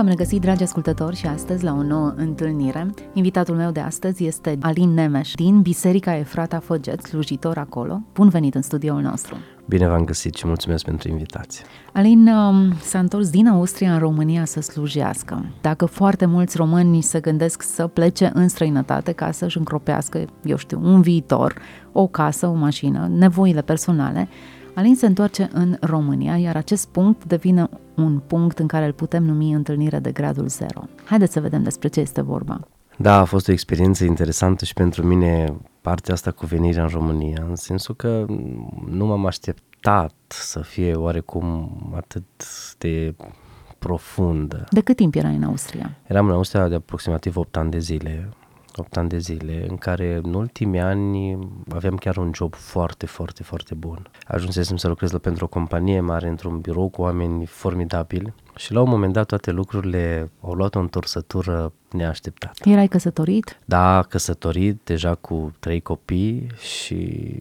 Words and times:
V-am 0.00 0.08
regăsit, 0.08 0.40
dragi 0.40 0.62
ascultători, 0.62 1.16
și 1.16 1.26
astăzi 1.26 1.64
la 1.64 1.72
o 1.72 1.82
nouă 1.82 2.12
întâlnire. 2.16 2.90
Invitatul 3.12 3.56
meu 3.56 3.70
de 3.70 3.80
astăzi 3.80 4.26
este 4.26 4.58
Alin 4.60 4.94
Nemeș 4.94 5.32
din 5.34 5.60
Biserica 5.60 6.16
Efrata 6.16 6.58
Făget, 6.58 7.00
slujitor 7.02 7.58
acolo. 7.58 8.00
Bun 8.14 8.28
venit 8.28 8.54
în 8.54 8.62
studioul 8.62 9.00
nostru! 9.00 9.36
Bine 9.68 9.88
v-am 9.88 10.04
găsit 10.04 10.34
și 10.34 10.46
mulțumesc 10.46 10.84
pentru 10.84 11.08
invitație. 11.08 11.64
Alin 11.92 12.28
um, 12.28 12.72
s-a 12.74 12.98
întors 12.98 13.30
din 13.30 13.48
Austria 13.48 13.92
în 13.92 13.98
România 13.98 14.44
să 14.44 14.60
slujească. 14.60 15.44
Dacă 15.60 15.84
foarte 15.84 16.26
mulți 16.26 16.56
români 16.56 17.00
se 17.00 17.20
gândesc 17.20 17.62
să 17.62 17.86
plece 17.86 18.30
în 18.34 18.48
străinătate 18.48 19.12
ca 19.12 19.30
să-și 19.30 19.58
încropească, 19.58 20.24
eu 20.44 20.56
știu, 20.56 20.80
un 20.82 21.00
viitor, 21.00 21.54
o 21.92 22.06
casă, 22.06 22.46
o 22.46 22.54
mașină, 22.54 23.10
nevoile 23.16 23.62
personale, 23.62 24.28
Alin 24.80 24.96
se 24.96 25.06
întoarce 25.06 25.48
în 25.52 25.76
România, 25.80 26.36
iar 26.36 26.56
acest 26.56 26.88
punct 26.88 27.24
devine 27.24 27.68
un 27.96 28.18
punct 28.18 28.58
în 28.58 28.66
care 28.66 28.84
îl 28.84 28.92
putem 28.92 29.24
numi 29.24 29.52
întâlnire 29.52 29.98
de 29.98 30.12
gradul 30.12 30.48
zero. 30.48 30.82
Haideți 31.04 31.32
să 31.32 31.40
vedem 31.40 31.62
despre 31.62 31.88
ce 31.88 32.00
este 32.00 32.20
vorba. 32.20 32.68
Da, 32.96 33.20
a 33.20 33.24
fost 33.24 33.48
o 33.48 33.52
experiență 33.52 34.04
interesantă 34.04 34.64
și 34.64 34.74
pentru 34.74 35.06
mine 35.06 35.56
partea 35.80 36.14
asta 36.14 36.30
cu 36.30 36.46
venirea 36.46 36.82
în 36.82 36.88
România, 36.88 37.44
în 37.48 37.56
sensul 37.56 37.94
că 37.94 38.26
nu 38.90 39.06
m-am 39.06 39.26
așteptat 39.26 40.14
să 40.28 40.60
fie 40.60 40.94
oarecum 40.94 41.76
atât 41.96 42.24
de 42.78 43.14
profundă. 43.78 44.66
De 44.70 44.80
cât 44.80 44.96
timp 44.96 45.14
erai 45.14 45.34
în 45.34 45.42
Austria? 45.42 45.96
Eram 46.06 46.26
în 46.26 46.32
Austria 46.32 46.68
de 46.68 46.74
aproximativ 46.74 47.36
8 47.36 47.56
ani 47.56 47.70
de 47.70 47.78
zile, 47.78 48.28
8 48.76 48.96
ani 48.96 49.08
de 49.08 49.18
zile, 49.18 49.66
în 49.68 49.76
care 49.76 50.20
în 50.22 50.34
ultimii 50.34 50.80
ani 50.80 51.38
aveam 51.74 51.96
chiar 51.96 52.16
un 52.16 52.30
job 52.34 52.54
foarte, 52.54 53.06
foarte, 53.06 53.42
foarte 53.42 53.74
bun. 53.74 54.10
Ajunsesem 54.26 54.76
să 54.76 54.88
lucrez 54.88 55.10
la 55.10 55.18
pentru 55.18 55.44
o 55.44 55.48
companie 55.48 56.00
mare, 56.00 56.28
într-un 56.28 56.60
birou 56.60 56.88
cu 56.88 57.02
oameni 57.02 57.46
formidabili 57.46 58.32
și 58.56 58.72
la 58.72 58.80
un 58.80 58.88
moment 58.88 59.12
dat 59.12 59.26
toate 59.26 59.50
lucrurile 59.50 60.30
au 60.40 60.52
luat 60.52 60.74
o 60.74 60.78
întorsătură 60.78 61.72
neașteptată. 61.90 62.68
Erai 62.68 62.88
căsătorit? 62.88 63.58
Da, 63.64 64.02
căsătorit, 64.08 64.80
deja 64.84 65.14
cu 65.14 65.52
trei 65.58 65.80
copii 65.80 66.46
și 66.58 67.32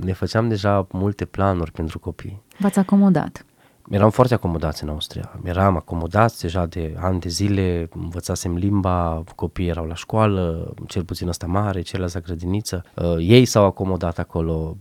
ne 0.00 0.12
făceam 0.12 0.48
deja 0.48 0.86
multe 0.90 1.24
planuri 1.24 1.72
pentru 1.72 1.98
copii. 1.98 2.42
V-ați 2.58 2.78
acomodat? 2.78 3.44
Eram 3.90 4.10
foarte 4.10 4.34
acomodați 4.34 4.82
în 4.82 4.88
Austria. 4.88 5.32
Eram 5.44 5.76
acomodați 5.76 6.40
deja 6.40 6.66
de 6.66 6.94
ani 7.00 7.20
de 7.20 7.28
zile, 7.28 7.88
învățasem 7.94 8.54
limba, 8.54 9.22
copiii 9.34 9.68
erau 9.68 9.84
la 9.84 9.94
școală, 9.94 10.74
cel 10.86 11.04
puțin 11.04 11.28
ăsta 11.28 11.46
mare, 11.46 11.80
ceilalți 11.80 12.14
la 12.14 12.20
grădiniță. 12.20 12.84
Uh, 12.94 13.16
ei 13.18 13.44
s-au 13.44 13.64
acomodat 13.64 14.18
acolo. 14.18 14.76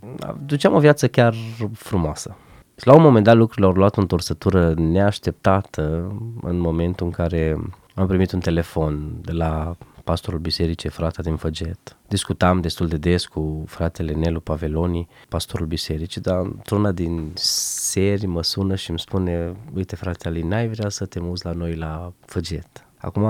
Duceam 0.46 0.74
o 0.74 0.80
viață 0.80 1.08
chiar 1.08 1.34
frumoasă. 1.74 2.36
Și 2.80 2.88
la 2.88 2.96
un 2.96 3.02
moment 3.02 3.26
dat 3.26 3.36
lucrurile 3.36 3.66
au 3.68 3.74
luat 3.74 3.98
o 3.98 4.02
întorsătură 4.02 4.74
neașteptată 4.78 6.12
în 6.42 6.60
momentul 6.60 7.06
în 7.06 7.12
care 7.12 7.58
am 7.96 8.08
primit 8.08 8.32
un 8.32 8.40
telefon 8.40 9.16
de 9.22 9.32
la 9.32 9.76
pastorul 10.04 10.40
bisericii 10.40 10.90
Frata 10.90 11.22
din 11.22 11.36
Făget. 11.36 11.98
Discutam 12.08 12.62
destul 12.62 12.88
de 12.88 12.98
des 12.98 13.26
cu 13.26 13.64
fratele 13.68 14.14
Nelu 14.14 14.40
Paveloni, 14.40 15.08
pastorul 15.30 15.66
bisericii, 15.66 16.22
dar 16.22 16.40
într-una 16.40 16.92
din 16.92 17.32
seri 17.36 18.26
mă 18.26 18.44
sună 18.44 18.76
și 18.76 18.90
îmi 18.90 19.00
spune, 19.00 19.56
uite 19.74 19.96
frate 19.96 20.28
Alin, 20.28 20.48
n-ai 20.48 20.68
vrea 20.68 20.90
să 20.90 21.06
te 21.06 21.20
muți 21.20 21.46
la 21.46 21.52
noi 21.52 21.76
la 21.76 22.14
Făget? 22.26 22.86
Acum 22.98 23.24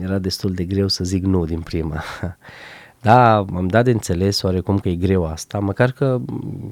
era 0.00 0.18
destul 0.18 0.52
de 0.52 0.64
greu 0.64 0.88
să 0.88 1.04
zic 1.04 1.24
nu 1.24 1.44
din 1.44 1.60
prima. 1.60 2.02
Da, 3.02 3.36
am 3.36 3.66
dat 3.66 3.84
de 3.84 3.90
înțeles 3.90 4.42
oarecum 4.42 4.78
că 4.78 4.88
e 4.88 4.94
greu 4.94 5.26
asta, 5.26 5.58
măcar 5.58 5.90
că 5.90 6.20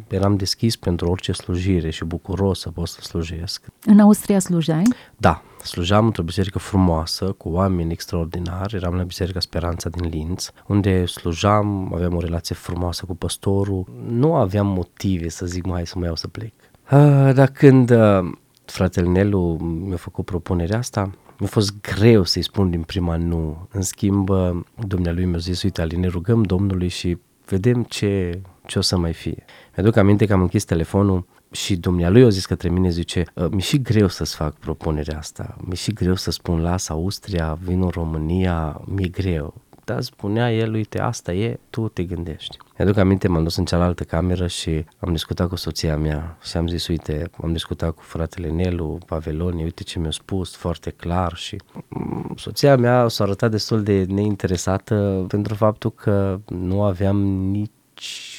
eram 0.08 0.36
deschis 0.36 0.76
pentru 0.76 1.10
orice 1.10 1.32
slujire 1.32 1.90
și 1.90 2.04
bucuros 2.04 2.60
să 2.60 2.70
pot 2.70 2.88
să 2.88 3.00
slujesc. 3.00 3.66
În 3.84 4.00
Austria 4.00 4.38
slujeai? 4.38 4.82
Da, 5.16 5.42
slujam 5.64 6.06
într-o 6.06 6.22
biserică 6.22 6.58
frumoasă, 6.58 7.24
cu 7.24 7.48
oameni 7.48 7.92
extraordinari, 7.92 8.74
eram 8.74 8.94
la 8.94 9.02
Biserica 9.02 9.40
Speranța 9.40 9.88
din 9.88 10.08
Linz, 10.08 10.52
unde 10.66 11.06
slujam, 11.06 11.94
aveam 11.94 12.14
o 12.14 12.20
relație 12.20 12.54
frumoasă 12.54 13.04
cu 13.04 13.16
păstorul, 13.16 13.84
nu 14.08 14.34
aveam 14.34 14.66
motive 14.66 15.28
să 15.28 15.46
zic 15.46 15.64
mai 15.64 15.86
să 15.86 15.98
mă 15.98 16.04
iau 16.04 16.16
să 16.16 16.28
plec. 16.28 16.52
Uh, 16.92 17.30
dar 17.34 17.48
când 17.48 17.90
uh, 17.90 18.30
fratele 18.64 19.08
Nelu 19.08 19.56
mi-a 19.60 19.96
făcut 19.96 20.24
propunerea 20.24 20.78
asta, 20.78 21.10
mi-a 21.38 21.48
fost 21.48 21.80
greu 21.80 22.22
să-i 22.22 22.42
spun 22.42 22.70
din 22.70 22.82
prima 22.82 23.16
nu. 23.16 23.68
În 23.72 23.82
schimb, 23.82 24.28
dumnealui 24.86 25.24
mi-a 25.24 25.38
zis, 25.38 25.62
uite, 25.62 25.80
Ali, 25.80 25.96
ne 25.96 26.06
rugăm 26.06 26.42
Domnului 26.42 26.88
și 26.88 27.18
vedem 27.46 27.82
ce, 27.82 28.40
ce 28.66 28.78
o 28.78 28.82
să 28.82 28.96
mai 28.96 29.12
fie. 29.12 29.44
Mi-aduc 29.76 29.96
aminte 29.96 30.26
că 30.26 30.32
am 30.32 30.40
închis 30.40 30.64
telefonul 30.64 31.26
și 31.50 31.76
dumnealui 31.76 32.24
a 32.24 32.28
zis 32.28 32.46
către 32.46 32.68
mine, 32.68 32.90
zice, 32.90 33.24
mi-e 33.34 33.60
și 33.60 33.82
greu 33.82 34.08
să-ți 34.08 34.34
fac 34.34 34.54
propunerea 34.54 35.18
asta, 35.18 35.56
mi-e 35.64 35.74
și 35.74 35.92
greu 35.92 36.14
să 36.14 36.30
spun, 36.30 36.60
las 36.60 36.88
Austria, 36.88 37.58
vin 37.62 37.82
în 37.82 37.88
România, 37.88 38.80
mi-e 38.84 39.08
greu 39.08 39.54
dar 39.88 40.02
spunea 40.02 40.52
el, 40.52 40.72
uite, 40.72 41.00
asta 41.00 41.32
e, 41.32 41.58
tu 41.70 41.88
te 41.88 42.02
gândești. 42.04 42.56
Mi-aduc 42.78 42.96
aminte, 42.96 43.28
m-am 43.28 43.42
dus 43.42 43.56
în 43.56 43.64
cealaltă 43.64 44.04
cameră 44.04 44.46
și 44.46 44.84
am 44.98 45.12
discutat 45.12 45.48
cu 45.48 45.56
soția 45.56 45.96
mea 45.96 46.38
și 46.42 46.56
am 46.56 46.68
zis, 46.68 46.86
uite, 46.86 47.30
am 47.42 47.52
discutat 47.52 47.90
cu 47.90 48.02
fratele 48.02 48.48
Nelu, 48.48 48.98
Paveloni, 49.06 49.62
uite 49.62 49.82
ce 49.82 49.98
mi-a 49.98 50.10
spus, 50.10 50.56
foarte 50.56 50.90
clar 50.90 51.34
și 51.34 51.56
mm, 51.88 52.32
soția 52.36 52.76
mea 52.76 53.08
s-a 53.08 53.24
arătat 53.24 53.50
destul 53.50 53.82
de 53.82 54.04
neinteresată 54.08 55.24
pentru 55.28 55.54
faptul 55.54 55.90
că 55.90 56.40
nu 56.48 56.82
aveam 56.82 57.16
nici 57.26 57.70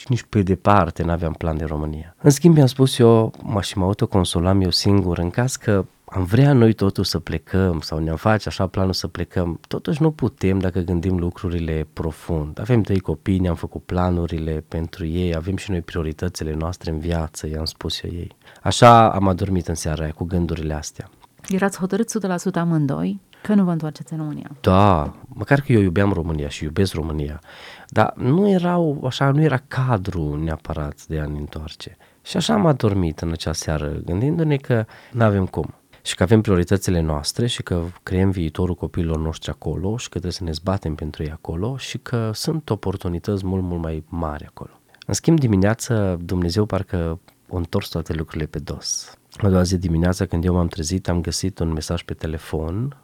nici 0.07 0.23
pe 0.23 0.41
departe 0.41 1.03
n-aveam 1.03 1.33
plan 1.33 1.57
de 1.57 1.65
România. 1.65 2.15
În 2.21 2.29
schimb, 2.29 2.55
mi-am 2.55 2.67
spus 2.67 2.97
eu, 2.97 3.33
mă 3.43 3.61
și 3.61 3.77
mă 3.77 3.83
autoconsolam 3.83 4.61
eu 4.61 4.69
singur, 4.69 5.17
în 5.17 5.29
caz 5.29 5.55
că 5.55 5.85
am 6.11 6.23
vrea 6.23 6.53
noi 6.53 6.73
totuși 6.73 7.09
să 7.09 7.19
plecăm 7.19 7.79
sau 7.79 7.99
ne-am 7.99 8.15
face 8.15 8.47
așa 8.47 8.67
planul 8.67 8.93
să 8.93 9.07
plecăm, 9.07 9.59
totuși 9.67 10.01
nu 10.01 10.11
putem 10.11 10.59
dacă 10.59 10.79
gândim 10.79 11.17
lucrurile 11.17 11.87
profund. 11.93 12.59
Avem 12.59 12.81
trei 12.81 12.99
copii, 12.99 13.39
ne-am 13.39 13.55
făcut 13.55 13.83
planurile 13.83 14.63
pentru 14.67 15.05
ei, 15.05 15.35
avem 15.35 15.55
și 15.55 15.71
noi 15.71 15.81
prioritățile 15.81 16.53
noastre 16.53 16.91
în 16.91 16.99
viață, 16.99 17.47
i-am 17.47 17.65
spus 17.65 18.01
eu 18.01 18.11
ei. 18.11 18.35
Așa 18.61 19.11
am 19.11 19.27
adormit 19.27 19.67
în 19.67 19.75
seara 19.75 20.03
aia 20.03 20.11
cu 20.11 20.23
gândurile 20.23 20.73
astea. 20.73 21.09
Erați 21.47 21.79
hotărât 21.79 22.09
100% 22.51 22.53
amândoi 22.53 23.19
că 23.41 23.53
nu 23.53 23.63
vă 23.63 23.71
întoarceți 23.71 24.13
în 24.13 24.19
România. 24.19 24.49
Da, 24.61 25.13
măcar 25.27 25.61
că 25.61 25.71
eu 25.71 25.81
iubeam 25.81 26.11
România 26.11 26.49
și 26.49 26.63
iubesc 26.63 26.93
România, 26.93 27.41
dar 27.89 28.13
nu 28.15 28.49
erau, 28.49 29.01
așa, 29.05 29.31
nu 29.31 29.41
era 29.41 29.61
cadru 29.67 30.35
neapărat 30.35 31.05
de 31.07 31.19
a 31.19 31.25
ne 31.25 31.37
întoarce. 31.37 31.97
Și 32.21 32.37
așa 32.37 32.53
am 32.53 32.65
adormit 32.65 33.19
în 33.19 33.31
acea 33.31 33.53
seară, 33.53 34.01
gândindu-ne 34.05 34.57
că 34.57 34.85
nu 35.11 35.23
avem 35.23 35.45
cum 35.45 35.73
și 36.01 36.15
că 36.15 36.23
avem 36.23 36.41
prioritățile 36.41 36.99
noastre 36.99 37.47
și 37.47 37.63
că 37.63 37.83
creăm 38.03 38.29
viitorul 38.29 38.75
copiilor 38.75 39.17
noștri 39.17 39.49
acolo 39.49 39.97
și 39.97 40.03
că 40.03 40.09
trebuie 40.09 40.31
să 40.31 40.43
ne 40.43 40.51
zbatem 40.51 40.95
pentru 40.95 41.23
ei 41.23 41.31
acolo 41.31 41.77
și 41.77 41.97
că 41.97 42.31
sunt 42.33 42.69
oportunități 42.69 43.45
mult, 43.45 43.63
mult 43.63 43.81
mai 43.81 44.03
mari 44.07 44.45
acolo. 44.45 44.71
În 45.05 45.13
schimb, 45.13 45.39
dimineața 45.39 46.15
Dumnezeu 46.15 46.65
parcă 46.65 47.19
a 47.51 47.57
întors 47.57 47.89
toate 47.89 48.13
lucrurile 48.13 48.45
pe 48.45 48.59
dos. 48.59 49.13
A 49.37 49.49
doua 49.49 49.63
zi 49.63 49.77
dimineața, 49.77 50.25
când 50.25 50.45
eu 50.45 50.53
m-am 50.53 50.67
trezit, 50.67 51.09
am 51.09 51.21
găsit 51.21 51.59
un 51.59 51.71
mesaj 51.71 52.03
pe 52.03 52.13
telefon 52.13 52.97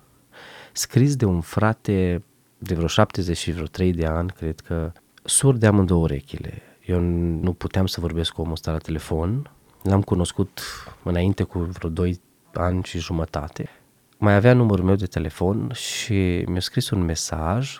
scris 0.72 1.16
de 1.16 1.26
un 1.26 1.42
frate 1.42 2.24
de 2.66 2.74
vreo 2.76 2.88
70 2.88 3.38
și 3.38 3.52
vreo 3.52 3.66
3 3.66 3.94
de 3.94 4.06
ani, 4.06 4.30
cred 4.30 4.60
că, 4.60 4.92
sur 5.24 5.56
de 5.56 5.68
amândouă 5.68 6.02
urechile. 6.02 6.62
Eu 6.86 7.00
nu 7.00 7.54
puteam 7.54 7.86
să 7.86 8.00
vorbesc 8.00 8.32
cu 8.32 8.42
omul 8.42 8.54
ăsta 8.54 8.72
la 8.72 8.78
telefon, 8.78 9.52
l-am 9.82 10.02
cunoscut 10.02 10.62
înainte 11.04 11.44
cu 11.44 11.60
vreo 11.60 11.90
2 11.90 12.22
ani 12.54 12.84
și 12.84 13.00
jumătate. 13.00 13.70
Mai 14.18 14.36
avea 14.36 14.54
numărul 14.54 14.86
meu 14.86 14.96
de 14.96 15.06
telefon 15.06 15.72
și 15.74 16.44
mi-a 16.48 16.60
scris 16.60 16.90
un 16.90 17.02
mesaj, 17.02 17.78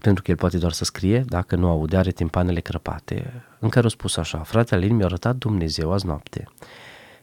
pentru 0.00 0.22
că 0.22 0.30
el 0.30 0.36
poate 0.36 0.58
doar 0.58 0.72
să 0.72 0.84
scrie, 0.84 1.24
dacă 1.26 1.56
nu 1.56 1.68
aude, 1.68 1.96
are 1.96 2.10
timpanele 2.10 2.60
crăpate, 2.60 3.44
în 3.58 3.68
care 3.68 3.86
a 3.86 3.88
spus 3.88 4.16
așa, 4.16 4.38
fratele 4.38 4.84
Alin 4.84 4.96
mi-a 4.96 5.04
arătat 5.04 5.36
Dumnezeu 5.36 5.92
azi 5.92 6.06
noapte 6.06 6.44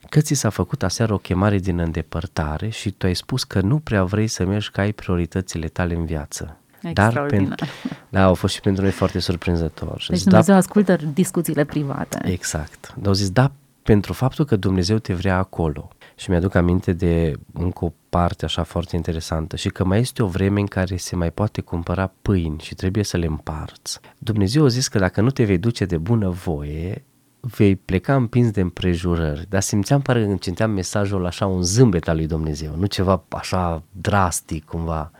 că 0.08 0.20
ți 0.20 0.34
s-a 0.34 0.48
făcut 0.48 0.82
aseară 0.82 1.12
o 1.12 1.18
chemare 1.18 1.58
din 1.58 1.78
îndepărtare 1.78 2.68
și 2.68 2.90
tu 2.90 3.06
ai 3.06 3.14
spus 3.14 3.44
că 3.44 3.60
nu 3.60 3.78
prea 3.78 4.04
vrei 4.04 4.26
să 4.26 4.44
mergi 4.44 4.70
ca 4.70 4.82
ai 4.82 4.92
prioritățile 4.92 5.68
tale 5.68 5.94
în 5.94 6.04
viață. 6.04 6.59
Dar 6.92 7.26
pentru, 7.26 7.66
da, 8.08 8.24
au 8.24 8.34
fost 8.34 8.54
și 8.54 8.60
pentru 8.60 8.82
noi 8.82 8.92
foarte 8.92 9.18
surprinzător. 9.18 10.04
Deci 10.08 10.22
Dumnezeu 10.22 10.54
da, 10.54 10.60
ascultă 10.60 10.96
discuțiile 10.96 11.64
private. 11.64 12.20
Exact. 12.24 12.94
Dar 12.96 13.06
au 13.06 13.12
zis, 13.12 13.30
da, 13.30 13.52
pentru 13.82 14.12
faptul 14.12 14.44
că 14.44 14.56
Dumnezeu 14.56 14.98
te 14.98 15.14
vrea 15.14 15.36
acolo 15.36 15.88
Și 16.16 16.30
mi-aduc 16.30 16.54
aminte 16.54 16.92
de 16.92 17.32
încă 17.52 17.84
o 17.84 17.92
parte 18.08 18.44
așa 18.44 18.62
foarte 18.62 18.96
interesantă 18.96 19.56
și 19.56 19.68
că 19.68 19.84
mai 19.84 19.98
este 19.98 20.22
o 20.22 20.26
vreme 20.26 20.60
în 20.60 20.66
care 20.66 20.96
se 20.96 21.16
mai 21.16 21.30
poate 21.30 21.60
cumpăra 21.60 22.12
pâini 22.22 22.58
și 22.60 22.74
trebuie 22.74 23.04
să 23.04 23.16
le 23.16 23.26
împarți. 23.26 24.00
Dumnezeu 24.18 24.64
a 24.64 24.68
zis 24.68 24.88
că 24.88 24.98
dacă 24.98 25.20
nu 25.20 25.30
te 25.30 25.44
vei 25.44 25.58
duce 25.58 25.84
de 25.84 25.96
bună 25.96 26.28
voie, 26.28 27.04
vei 27.40 27.76
pleca 27.76 28.14
împins 28.14 28.50
de 28.50 28.60
împrejurări, 28.60 29.46
dar 29.48 29.60
simțeam, 29.60 30.00
pare 30.00 30.26
că 30.26 30.36
simțeam 30.40 30.70
mesajul 30.70 31.26
așa 31.26 31.46
un 31.46 31.62
zâmbet 31.62 32.08
al 32.08 32.16
lui 32.16 32.26
Dumnezeu, 32.26 32.74
nu 32.76 32.86
ceva 32.86 33.24
așa 33.28 33.82
drastic 33.92 34.64
cumva. 34.64 35.10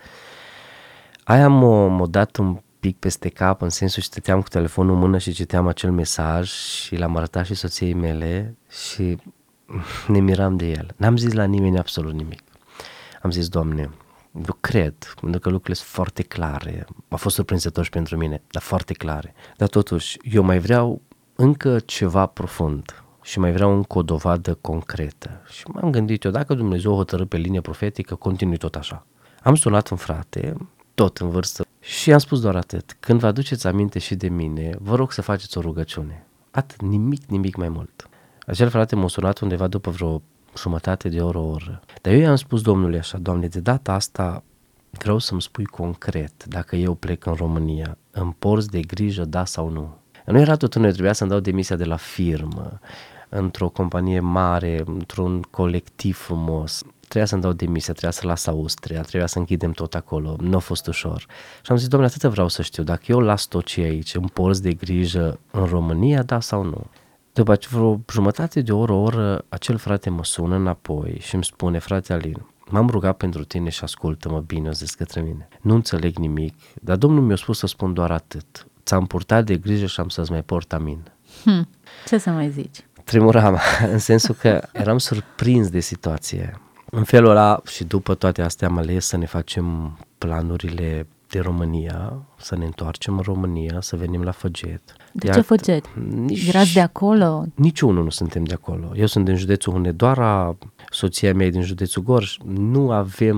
Aia 1.30 1.48
m-a, 1.48 1.86
m-a 1.86 2.06
dat 2.06 2.36
un 2.36 2.60
pic 2.80 2.98
peste 2.98 3.28
cap, 3.28 3.62
în 3.62 3.68
sensul 3.68 4.02
stăteam 4.02 4.42
cu 4.42 4.48
telefonul 4.48 4.94
în 4.94 5.00
mână 5.00 5.18
și 5.18 5.32
citeam 5.32 5.66
acel 5.66 5.90
mesaj 5.90 6.50
și 6.50 6.96
l-am 6.96 7.16
arătat 7.16 7.44
și 7.44 7.54
soției 7.54 7.92
mele 7.92 8.56
și 8.68 9.16
ne 10.12 10.20
miram 10.20 10.56
de 10.56 10.66
el. 10.66 10.94
N-am 10.96 11.16
zis 11.16 11.32
la 11.32 11.44
nimeni 11.44 11.78
absolut 11.78 12.12
nimic. 12.12 12.42
Am 13.22 13.30
zis, 13.30 13.48
Doamne, 13.48 13.90
eu 14.34 14.56
cred, 14.60 14.94
pentru 15.20 15.40
că 15.40 15.48
lucrurile 15.48 15.74
sunt 15.74 15.88
foarte 15.88 16.22
clare. 16.22 16.86
A 17.08 17.16
fost 17.16 17.34
surprinzător 17.34 17.84
și 17.84 17.90
pentru 17.90 18.16
mine, 18.16 18.42
dar 18.50 18.62
foarte 18.62 18.92
clare. 18.92 19.34
Dar 19.56 19.68
totuși, 19.68 20.18
eu 20.22 20.42
mai 20.42 20.58
vreau 20.58 21.02
încă 21.34 21.78
ceva 21.78 22.26
profund 22.26 23.02
și 23.22 23.38
mai 23.38 23.52
vreau 23.52 23.74
încă 23.74 23.98
o 23.98 24.02
dovadă 24.02 24.58
concretă. 24.60 25.42
Și 25.48 25.64
m-am 25.68 25.90
gândit 25.90 26.24
eu, 26.24 26.30
dacă 26.30 26.54
Dumnezeu 26.54 26.94
hotărâ 26.94 27.24
pe 27.24 27.36
linie 27.36 27.60
profetică, 27.60 28.14
continui 28.14 28.56
tot 28.56 28.74
așa. 28.74 29.06
Am 29.42 29.54
sunat 29.54 29.88
un 29.88 29.96
frate, 29.96 30.56
tot 31.00 31.18
în 31.18 31.30
vârstă, 31.30 31.64
și 31.80 32.12
am 32.12 32.18
spus 32.18 32.40
doar 32.40 32.56
atât. 32.56 32.96
Când 33.00 33.20
vă 33.20 33.26
aduceți 33.26 33.66
aminte 33.66 33.98
și 33.98 34.14
de 34.14 34.28
mine, 34.28 34.76
vă 34.78 34.94
rog 34.94 35.12
să 35.12 35.22
faceți 35.22 35.58
o 35.58 35.60
rugăciune. 35.60 36.26
Atât, 36.50 36.82
nimic, 36.82 37.24
nimic 37.24 37.56
mai 37.56 37.68
mult. 37.68 38.08
Acel 38.46 38.68
frate 38.68 38.96
m-a 38.96 39.08
sunat 39.08 39.38
undeva 39.38 39.66
după 39.66 39.90
vreo 39.90 40.22
jumătate 40.56 41.08
de 41.08 41.20
oră, 41.20 41.38
o 41.38 41.48
oră. 41.48 41.80
Dar 42.02 42.12
eu 42.12 42.18
i-am 42.20 42.36
spus 42.36 42.62
Domnului 42.62 42.98
așa, 42.98 43.18
Doamne, 43.18 43.46
de 43.46 43.60
data 43.60 43.92
asta 43.92 44.42
vreau 44.90 45.18
să-mi 45.18 45.42
spui 45.42 45.64
concret 45.64 46.44
dacă 46.44 46.76
eu 46.76 46.94
plec 46.94 47.26
în 47.26 47.34
România, 47.34 47.98
îmi 48.10 48.36
porți 48.38 48.68
de 48.68 48.80
grijă, 48.80 49.24
da 49.24 49.44
sau 49.44 49.68
nu. 49.68 49.96
Nu 50.26 50.38
era 50.38 50.56
tot 50.56 50.74
unul, 50.74 50.90
trebuia 50.90 51.12
să-mi 51.12 51.30
dau 51.30 51.40
demisia 51.40 51.76
de 51.76 51.84
la 51.84 51.96
firmă, 51.96 52.78
într-o 53.28 53.68
companie 53.68 54.20
mare, 54.20 54.82
într-un 54.86 55.42
colectiv 55.50 56.16
frumos. 56.16 56.82
Trebuia 57.10 57.26
să-mi 57.26 57.42
dau 57.42 57.52
demisia, 57.52 57.92
trebuia 57.92 58.10
să 58.10 58.26
las 58.26 58.46
Austria, 58.46 59.00
trebuia 59.00 59.26
să 59.26 59.38
închidem 59.38 59.70
tot 59.70 59.94
acolo, 59.94 60.36
nu 60.40 60.56
a 60.56 60.58
fost 60.58 60.86
ușor. 60.86 61.26
Și 61.62 61.70
am 61.70 61.76
zis, 61.76 61.88
domnule, 61.88 62.12
atât 62.14 62.30
vreau 62.30 62.48
să 62.48 62.62
știu, 62.62 62.82
dacă 62.82 63.02
eu 63.06 63.20
las 63.20 63.44
tot 63.44 63.64
ce 63.64 63.80
aici, 63.80 64.14
îmi 64.14 64.28
porți 64.32 64.62
de 64.62 64.72
grijă 64.72 65.38
în 65.50 65.64
România, 65.64 66.22
da 66.22 66.40
sau 66.40 66.62
nu? 66.62 66.86
După 67.32 67.58
vreo 67.70 68.00
jumătate 68.10 68.60
de 68.60 68.72
oră, 68.72 68.92
o 68.92 69.00
oră, 69.00 69.44
acel 69.48 69.76
frate 69.76 70.10
mă 70.10 70.24
sună 70.24 70.54
înapoi 70.54 71.18
și 71.20 71.34
îmi 71.34 71.44
spune, 71.44 71.78
frate 71.78 72.12
Alin, 72.12 72.46
m-am 72.66 72.88
rugat 72.88 73.16
pentru 73.16 73.44
tine 73.44 73.68
și 73.68 73.84
ascultă-mă 73.84 74.40
bine, 74.40 74.68
o 74.68 74.72
zis 74.72 74.94
către 74.94 75.20
mine. 75.20 75.48
Nu 75.60 75.74
înțeleg 75.74 76.16
nimic, 76.16 76.54
dar 76.82 76.96
Domnul 76.96 77.22
mi-a 77.22 77.36
spus 77.36 77.58
să 77.58 77.66
spun 77.66 77.92
doar 77.92 78.10
atât. 78.10 78.66
Ți-am 78.84 79.06
purtat 79.06 79.44
de 79.44 79.56
grijă 79.56 79.86
și 79.86 80.00
am 80.00 80.08
să-ți 80.08 80.30
mai 80.30 80.42
port 80.42 80.72
amin. 80.72 81.12
Hmm. 81.42 81.68
Ce 82.06 82.18
să 82.18 82.30
mai 82.30 82.50
zici? 82.50 82.84
Tremuram, 83.04 83.58
în 83.92 83.98
sensul 83.98 84.34
că 84.34 84.62
eram 84.72 84.98
surprins 84.98 85.68
de 85.68 85.80
situație. 85.80 86.60
În 86.90 87.04
felul 87.04 87.30
ăla 87.30 87.60
și 87.66 87.84
după 87.84 88.14
toate 88.14 88.42
astea 88.42 88.68
am 88.68 88.76
ales 88.76 89.06
să 89.06 89.16
ne 89.16 89.26
facem 89.26 89.98
planurile 90.18 91.06
de 91.28 91.38
România, 91.38 92.12
să 92.38 92.56
ne 92.56 92.64
întoarcem 92.64 93.16
în 93.16 93.22
România, 93.22 93.80
să 93.80 93.96
venim 93.96 94.22
la 94.22 94.30
Făget. 94.30 94.82
De 95.12 95.26
Iar 95.26 95.34
ce 95.34 95.40
Făget? 95.40 95.84
Nici, 96.14 96.48
Erați 96.48 96.72
de 96.72 96.80
acolo? 96.80 97.44
Niciunul 97.54 98.04
nu 98.04 98.10
suntem 98.10 98.44
de 98.44 98.52
acolo. 98.52 98.92
Eu 98.96 99.06
sunt 99.06 99.24
din 99.24 99.36
județul 99.36 99.72
Hunedoara, 99.72 100.56
soția 100.90 101.34
mea 101.34 101.46
e 101.46 101.50
din 101.50 101.62
județul 101.62 102.02
Gorj. 102.02 102.36
Nu 102.44 102.90
avem 102.90 103.36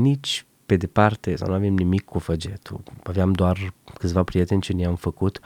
nici 0.00 0.46
pe 0.66 0.76
departe, 0.76 1.36
sau 1.36 1.48
nu 1.48 1.54
avem 1.54 1.74
nimic 1.74 2.04
cu 2.04 2.18
Făgetul. 2.18 2.80
Aveam 3.02 3.32
doar 3.32 3.72
câțiva 3.98 4.22
prieteni 4.22 4.60
ce 4.60 4.72
ne-am 4.72 4.94
făcut, 4.94 5.40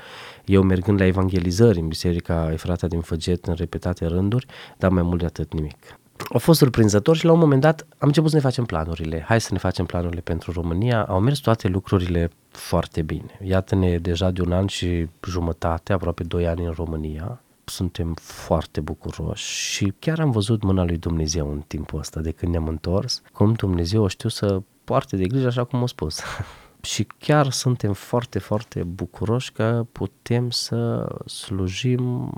eu 0.44 0.62
mergând 0.62 1.00
la 1.00 1.06
evangelizări 1.06 1.78
în 1.78 1.88
Biserica 1.88 2.48
Efrata 2.52 2.86
din 2.86 3.00
Făget 3.00 3.44
în 3.44 3.54
repetate 3.54 4.06
rânduri, 4.06 4.46
dar 4.78 4.90
mai 4.90 5.02
mult 5.02 5.18
de 5.18 5.26
atât 5.26 5.52
nimic 5.52 5.99
a 6.28 6.38
fost 6.38 6.58
surprinzător 6.58 7.16
și 7.16 7.24
la 7.24 7.32
un 7.32 7.38
moment 7.38 7.60
dat 7.60 7.86
am 7.98 8.08
început 8.08 8.30
să 8.30 8.36
ne 8.36 8.42
facem 8.42 8.64
planurile. 8.64 9.24
Hai 9.26 9.40
să 9.40 9.48
ne 9.52 9.58
facem 9.58 9.86
planurile 9.86 10.20
pentru 10.20 10.52
România. 10.52 11.04
Au 11.04 11.20
mers 11.20 11.38
toate 11.38 11.68
lucrurile 11.68 12.30
foarte 12.48 13.02
bine. 13.02 13.38
Iată-ne 13.42 13.98
deja 13.98 14.30
de 14.30 14.42
un 14.42 14.52
an 14.52 14.66
și 14.66 15.08
jumătate, 15.28 15.92
aproape 15.92 16.22
doi 16.22 16.46
ani 16.46 16.64
în 16.64 16.72
România. 16.72 17.40
Suntem 17.64 18.14
foarte 18.20 18.80
bucuroși 18.80 19.54
și 19.54 19.92
chiar 19.98 20.20
am 20.20 20.30
văzut 20.30 20.62
mâna 20.62 20.84
lui 20.84 20.96
Dumnezeu 20.96 21.50
în 21.50 21.62
timpul 21.66 21.98
ăsta 21.98 22.20
de 22.20 22.30
când 22.30 22.52
ne-am 22.52 22.68
întors, 22.68 23.22
cum 23.32 23.52
Dumnezeu 23.52 24.06
știu 24.06 24.28
să 24.28 24.62
poarte 24.84 25.16
de 25.16 25.26
grijă 25.26 25.46
așa 25.46 25.64
cum 25.64 25.82
a 25.82 25.86
spus. 25.86 26.20
și 26.82 27.06
chiar 27.18 27.50
suntem 27.50 27.92
foarte, 27.92 28.38
foarte 28.38 28.82
bucuroși 28.82 29.52
că 29.52 29.86
putem 29.92 30.50
să 30.50 31.08
slujim 31.26 32.32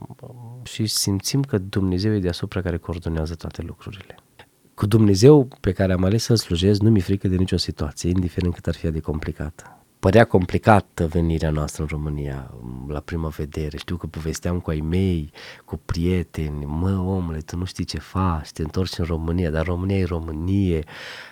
și 0.62 0.86
simțim 0.86 1.42
că 1.42 1.58
Dumnezeu 1.58 2.14
e 2.14 2.18
deasupra 2.18 2.62
care 2.62 2.76
coordonează 2.76 3.34
toate 3.34 3.62
lucrurile. 3.62 4.14
Cu 4.74 4.86
Dumnezeu 4.86 5.48
pe 5.60 5.72
care 5.72 5.92
am 5.92 6.04
ales 6.04 6.22
să-L 6.22 6.36
slujesc 6.36 6.80
nu 6.80 6.90
mi-e 6.90 7.02
frică 7.02 7.28
de 7.28 7.36
nicio 7.36 7.56
situație, 7.56 8.10
indiferent 8.10 8.54
cât 8.54 8.66
ar 8.66 8.74
fi 8.74 8.90
de 8.90 9.00
complicată 9.00 9.81
părea 10.02 10.25
complicată 10.25 11.06
venirea 11.06 11.50
noastră 11.50 11.82
în 11.82 11.88
România 11.90 12.50
la 12.88 13.00
prima 13.00 13.28
vedere. 13.28 13.76
Știu 13.76 13.96
că 13.96 14.06
povesteam 14.06 14.60
cu 14.60 14.70
ai 14.70 14.81
mei, 14.81 15.32
cu 15.64 15.81
prieteni, 15.84 16.64
mă 16.64 16.90
omule, 16.90 17.38
tu 17.38 17.56
nu 17.56 17.64
știi 17.64 17.84
ce 17.84 17.99
faci, 17.99 18.50
te 18.50 18.62
întorci 18.62 18.99
în 18.99 19.04
România, 19.04 19.50
dar 19.50 19.64
România 19.64 19.96
e 19.96 20.04
Românie. 20.04 20.84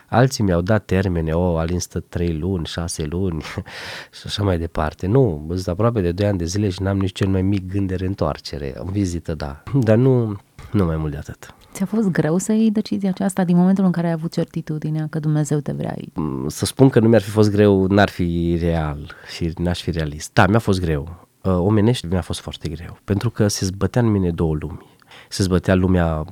Alții 0.08 0.44
mi-au 0.44 0.60
dat 0.60 0.84
termene, 0.84 1.32
o, 1.32 1.56
Alin 1.56 1.78
stă 1.78 2.00
3 2.00 2.38
luni, 2.38 2.66
6 2.66 3.04
luni 3.04 3.42
și 4.16 4.22
așa 4.24 4.42
mai 4.42 4.58
departe. 4.58 5.06
Nu, 5.06 5.46
sunt 5.48 5.68
aproape 5.68 6.00
de 6.00 6.12
2 6.12 6.26
ani 6.26 6.38
de 6.38 6.44
zile 6.44 6.68
și 6.68 6.82
n-am 6.82 6.98
nici 6.98 7.14
cel 7.14 7.28
mai 7.28 7.42
mic 7.42 7.66
gând 7.66 7.88
de 7.88 7.94
reîntoarcere. 7.94 8.72
În 8.74 8.90
vizită, 8.90 9.34
da, 9.34 9.62
dar 9.74 9.96
nu, 9.96 10.40
nu 10.72 10.84
mai 10.84 10.96
mult 10.96 11.12
de 11.12 11.18
atât. 11.18 11.54
Ți-a 11.72 11.86
fost 11.86 12.08
greu 12.08 12.38
să 12.38 12.52
iei 12.52 12.70
decizia 12.70 13.08
aceasta 13.08 13.44
din 13.44 13.56
momentul 13.56 13.84
în 13.84 13.90
care 13.90 14.06
ai 14.06 14.12
avut 14.12 14.32
certitudinea 14.32 15.06
că 15.10 15.18
Dumnezeu 15.18 15.58
te 15.58 15.72
vrea 15.72 15.94
aici? 15.96 16.14
Mm, 16.14 16.48
să 16.48 16.64
spun 16.64 16.88
că 16.88 17.00
nu 17.00 17.08
mi-ar 17.08 17.22
fi 17.22 17.30
fost 17.30 17.50
greu, 17.50 17.86
n-ar 17.86 18.08
fi 18.08 18.58
real 18.60 19.14
și 19.36 19.52
n-aș 19.56 19.82
fi 19.82 19.90
realist. 19.90 20.32
Da, 20.32 20.46
mi-a 20.46 20.58
fost 20.58 20.80
greu. 20.80 21.28
Uh, 21.42 21.52
omenește 21.52 22.06
mi-a 22.06 22.20
fost 22.20 22.40
foarte 22.40 22.68
greu, 22.68 22.98
pentru 23.04 23.30
că 23.30 23.48
se 23.48 23.64
zbătea 23.64 24.02
în 24.02 24.10
mine 24.10 24.30
două 24.30 24.54
lumi 24.60 24.98
se 25.32 25.42
zbătea 25.42 25.74
lumea 25.74 26.24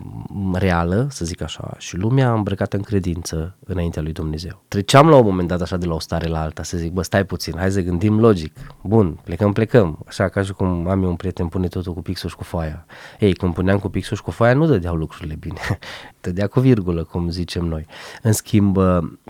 reală, 0.52 1.06
să 1.10 1.24
zic 1.24 1.42
așa, 1.42 1.74
și 1.78 1.96
lumea 1.96 2.32
îmbrăcată 2.32 2.76
în 2.76 2.82
credință 2.82 3.56
înaintea 3.66 4.02
lui 4.02 4.12
Dumnezeu. 4.12 4.62
Treceam 4.68 5.08
la 5.08 5.16
un 5.16 5.24
moment 5.24 5.48
dat 5.48 5.60
așa 5.60 5.76
de 5.76 5.86
la 5.86 5.94
o 5.94 5.98
stare 5.98 6.26
la 6.26 6.40
alta, 6.40 6.62
să 6.62 6.76
zic, 6.76 6.92
bă, 6.92 7.02
stai 7.02 7.24
puțin, 7.24 7.54
hai 7.56 7.70
să 7.70 7.80
gândim 7.80 8.20
logic. 8.20 8.56
Bun, 8.82 9.18
plecăm, 9.24 9.52
plecăm. 9.52 9.98
Așa 10.06 10.28
ca 10.28 10.42
și 10.42 10.52
cum 10.52 10.88
am 10.88 11.02
eu 11.02 11.08
un 11.08 11.16
prieten, 11.16 11.46
pune 11.46 11.68
totul 11.68 11.94
cu 11.94 12.02
pixul 12.02 12.28
și 12.28 12.36
cu 12.36 12.44
foaia. 12.44 12.86
Ei, 13.18 13.32
când 13.32 13.54
puneam 13.54 13.78
cu 13.78 13.88
pixul 13.88 14.16
și 14.16 14.22
cu 14.22 14.30
foaia, 14.30 14.54
nu 14.54 14.66
dădeau 14.66 14.94
lucrurile 14.94 15.34
bine. 15.34 15.60
Dădea 16.20 16.46
cu 16.46 16.60
virgulă, 16.60 17.04
cum 17.04 17.30
zicem 17.30 17.64
noi. 17.64 17.86
În 18.22 18.32
schimb, 18.32 18.78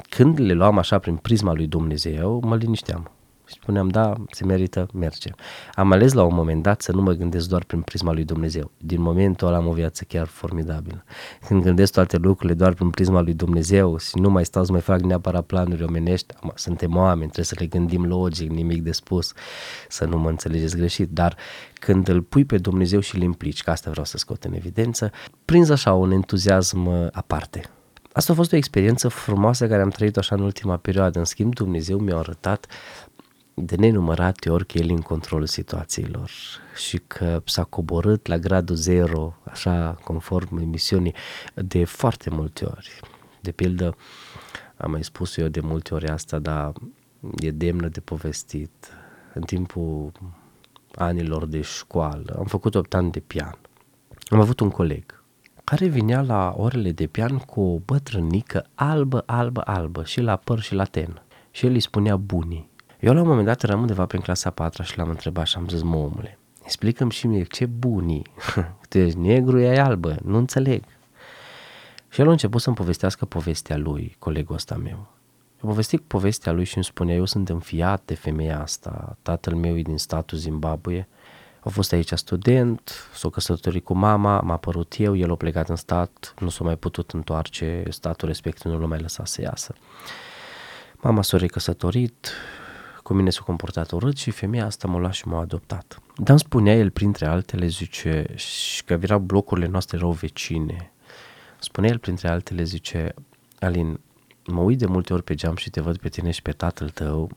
când 0.09 0.41
le 0.41 0.53
luam 0.53 0.79
așa 0.79 0.99
prin 0.99 1.17
prisma 1.17 1.53
lui 1.53 1.67
Dumnezeu, 1.67 2.43
mă 2.45 2.57
linișteam 2.57 3.11
și 3.49 3.55
spuneam, 3.55 3.89
da, 3.89 4.13
se 4.31 4.45
merită, 4.45 4.89
merge. 4.93 5.31
Am 5.75 5.93
ales 5.93 6.13
la 6.13 6.23
un 6.23 6.35
moment 6.35 6.63
dat 6.63 6.81
să 6.81 6.93
nu 6.93 7.03
mă 7.03 7.13
gândesc 7.13 7.49
doar 7.49 7.65
prin 7.65 7.81
prisma 7.81 8.13
lui 8.13 8.25
Dumnezeu. 8.25 8.71
Din 8.79 9.01
momentul 9.01 9.47
ăla 9.47 9.57
am 9.57 9.67
o 9.67 9.73
viață 9.73 10.05
chiar 10.05 10.27
formidabilă. 10.27 11.05
Când 11.47 11.63
gândesc 11.63 11.93
toate 11.93 12.17
lucrurile 12.17 12.55
doar 12.55 12.75
prin 12.75 12.91
prisma 12.91 13.21
lui 13.21 13.35
Dumnezeu 13.35 13.99
și 13.99 14.19
nu 14.19 14.31
mai 14.31 14.45
stau 14.45 14.65
să 14.65 14.73
mai 14.73 14.81
fac 14.81 15.01
neapărat 15.01 15.47
planuri 15.47 15.83
omenești, 15.83 16.35
suntem 16.55 16.97
oameni, 16.97 17.31
trebuie 17.31 17.45
să 17.45 17.57
le 17.59 17.67
gândim 17.67 18.05
logic, 18.07 18.51
nimic 18.51 18.83
de 18.83 18.93
spus, 18.93 19.33
să 19.89 20.05
nu 20.05 20.19
mă 20.19 20.29
înțelegeți 20.29 20.77
greșit, 20.77 21.11
dar 21.11 21.37
când 21.75 22.09
îl 22.09 22.23
pui 22.23 22.45
pe 22.45 22.59
Dumnezeu 22.59 23.01
și 23.01 23.17
îl 23.17 23.23
implici, 23.23 23.63
că 23.63 23.71
asta 23.71 23.91
vreau 23.91 24.05
să 24.05 24.19
scot 24.19 24.45
în 24.45 24.53
evidență, 24.53 25.11
prinzi 25.45 25.73
așa 25.73 25.93
un 25.93 26.11
entuziasm 26.11 27.11
aparte. 27.13 27.63
Asta 28.13 28.33
a 28.33 28.37
fost 28.37 28.53
o 28.53 28.57
experiență 28.57 29.09
frumoasă 29.09 29.67
care 29.67 29.83
am 29.83 29.89
trăit 29.89 30.17
așa 30.17 30.35
în 30.35 30.41
ultima 30.43 30.77
perioadă. 30.77 31.19
În 31.19 31.25
schimb, 31.25 31.55
Dumnezeu 31.55 31.99
mi-a 31.99 32.17
arătat 32.17 32.67
de 33.61 33.77
nenumărate 33.77 34.51
ori 34.51 34.67
că 34.67 34.79
el 34.79 34.89
e 34.89 34.93
în 34.93 35.01
controlul 35.01 35.47
situațiilor 35.47 36.31
și 36.77 36.99
că 37.07 37.43
s-a 37.45 37.65
coborât 37.65 38.27
la 38.27 38.39
gradul 38.39 38.77
zero, 38.77 39.35
așa 39.45 39.99
conform 40.05 40.59
emisiunii, 40.59 41.15
de 41.55 41.85
foarte 41.85 42.31
multe 42.31 42.65
ori. 42.65 43.01
De 43.41 43.51
pildă, 43.51 43.97
am 44.77 44.91
mai 44.91 45.05
spus 45.05 45.37
eu 45.37 45.49
de 45.49 45.61
multe 45.61 45.95
ori 45.95 46.09
asta, 46.09 46.39
dar 46.39 46.73
e 47.37 47.51
demnă 47.51 47.89
de 47.89 48.01
povestit. 48.01 48.93
În 49.35 49.43
timpul 49.43 50.13
anilor 50.95 51.47
de 51.47 51.61
școală, 51.61 52.37
am 52.39 52.45
făcut 52.45 52.75
8 52.75 52.95
ani 52.95 53.11
de 53.11 53.21
pian. 53.21 53.59
Am 54.29 54.41
avut 54.41 54.61
un 54.61 54.71
coleg 54.71 55.19
care 55.69 55.87
vinea 55.87 56.21
la 56.21 56.55
orele 56.57 56.93
de 56.93 57.07
pian 57.07 57.39
cu 57.39 57.61
o 57.61 57.79
bătrânică 57.79 58.67
albă, 58.75 59.23
albă, 59.27 59.63
albă 59.65 60.05
și 60.05 60.21
la 60.21 60.37
păr 60.37 60.61
și 60.61 60.75
la 60.75 60.85
ten. 60.85 61.23
Și 61.51 61.67
el 61.67 61.73
îi 61.73 61.81
spunea 61.81 62.17
bunii. 62.17 62.68
Eu 63.01 63.15
la 63.15 63.21
un 63.21 63.27
moment 63.27 63.47
dat 63.47 63.63
eram 63.63 63.81
undeva 63.81 64.07
prin 64.07 64.21
clasa 64.21 64.51
4 64.51 64.83
și 64.83 64.99
l-am 64.99 65.09
întrebat 65.09 65.47
și 65.47 65.57
am 65.57 65.69
zis, 65.69 65.83
mă 65.83 65.97
omule, 65.97 66.39
explică-mi 66.65 67.11
și 67.11 67.27
mie 67.27 67.43
ce 67.43 67.67
bunii, 67.67 68.27
tu 68.89 68.99
ești 68.99 69.19
negru, 69.19 69.59
e 69.59 69.79
albă, 69.79 70.17
nu 70.25 70.37
înțeleg. 70.37 70.85
Și 72.09 72.21
el 72.21 72.29
a 72.29 72.31
început 72.31 72.61
să-mi 72.61 72.77
povestească 72.77 73.25
povestea 73.25 73.77
lui, 73.77 74.17
colegul 74.19 74.55
ăsta 74.55 74.75
meu. 74.75 75.07
Eu 75.63 75.69
povestit 75.69 76.01
povestea 76.01 76.53
lui 76.53 76.65
și 76.65 76.77
îmi 76.77 76.85
spunea, 76.85 77.15
eu 77.15 77.25
sunt 77.25 77.49
înfiat 77.49 78.03
de 78.05 78.15
femeia 78.15 78.63
asta, 78.63 79.17
tatăl 79.23 79.55
meu 79.55 79.79
e 79.79 79.83
din 79.83 79.99
statul 79.99 80.39
Zimbabwe, 80.39 81.09
a 81.61 81.69
fost 81.69 81.93
aici 81.93 82.13
student, 82.13 82.93
s-a 83.15 83.31
căsătorit 83.31 83.85
cu 83.85 83.95
mama, 83.95 84.41
m-a 84.41 84.55
apărut 84.55 84.95
eu, 84.99 85.17
el 85.17 85.31
a 85.31 85.35
plecat 85.35 85.69
în 85.69 85.77
stat, 85.77 86.35
nu 86.39 86.49
s-a 86.49 86.65
mai 86.65 86.77
putut 86.77 87.11
întoarce, 87.11 87.83
statul 87.89 88.29
respectiv 88.29 88.73
nu 88.73 88.79
l-a 88.79 88.87
mai 88.87 89.01
lăsat 89.01 89.27
să 89.27 89.41
iasă. 89.41 89.75
Mama 90.97 91.23
s-a 91.23 91.37
recăsătorit, 91.37 92.33
cu 93.09 93.15
mine 93.15 93.31
s-a 93.31 93.43
comportat 93.45 93.91
urât 93.91 94.17
și 94.17 94.31
femeia 94.31 94.65
asta 94.65 94.89
m-a 94.89 94.99
luat 94.99 95.13
și 95.13 95.29
m-a 95.29 95.41
adoptat. 95.41 95.99
Dar 96.17 96.31
îmi 96.31 96.39
spunea 96.39 96.75
el, 96.75 96.91
printre 96.91 97.27
altele, 97.27 97.67
zice, 97.67 98.27
și 98.35 98.85
că 98.85 98.99
erau 99.01 99.19
blocurile 99.19 99.67
noastre 99.67 99.97
erau 99.97 100.11
vecine. 100.11 100.93
Spunea 101.59 101.91
el, 101.91 101.99
printre 101.99 102.29
altele, 102.29 102.63
zice, 102.63 103.15
Alin, 103.59 104.01
mă 104.47 104.61
uit 104.61 104.79
de 104.79 104.87
multe 104.87 105.13
ori 105.13 105.23
pe 105.23 105.35
geam 105.35 105.57
și 105.57 105.71
te 105.71 105.81
văd 105.81 105.97
pe 105.97 106.09
tine 106.09 106.31
și 106.31 106.43
pe 106.43 106.53
tatăl 106.53 106.89
tău 106.89 107.31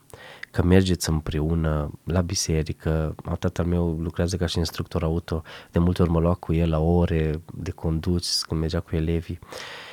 că 0.51 0.63
mergeți 0.63 1.09
împreună 1.09 1.91
la 2.03 2.21
biserică, 2.21 3.15
tatăl 3.39 3.65
meu 3.65 3.97
lucrează 3.99 4.37
ca 4.37 4.45
și 4.45 4.57
instructor 4.57 5.03
auto, 5.03 5.43
de 5.71 5.79
multe 5.79 6.01
ori 6.01 6.11
mă 6.11 6.19
lua 6.19 6.33
cu 6.33 6.53
el 6.53 6.69
la 6.69 6.79
ore 6.79 7.41
de 7.53 7.71
conduci 7.71 8.27
când 8.47 8.59
mergea 8.59 8.79
cu 8.79 8.95
elevii 8.95 9.39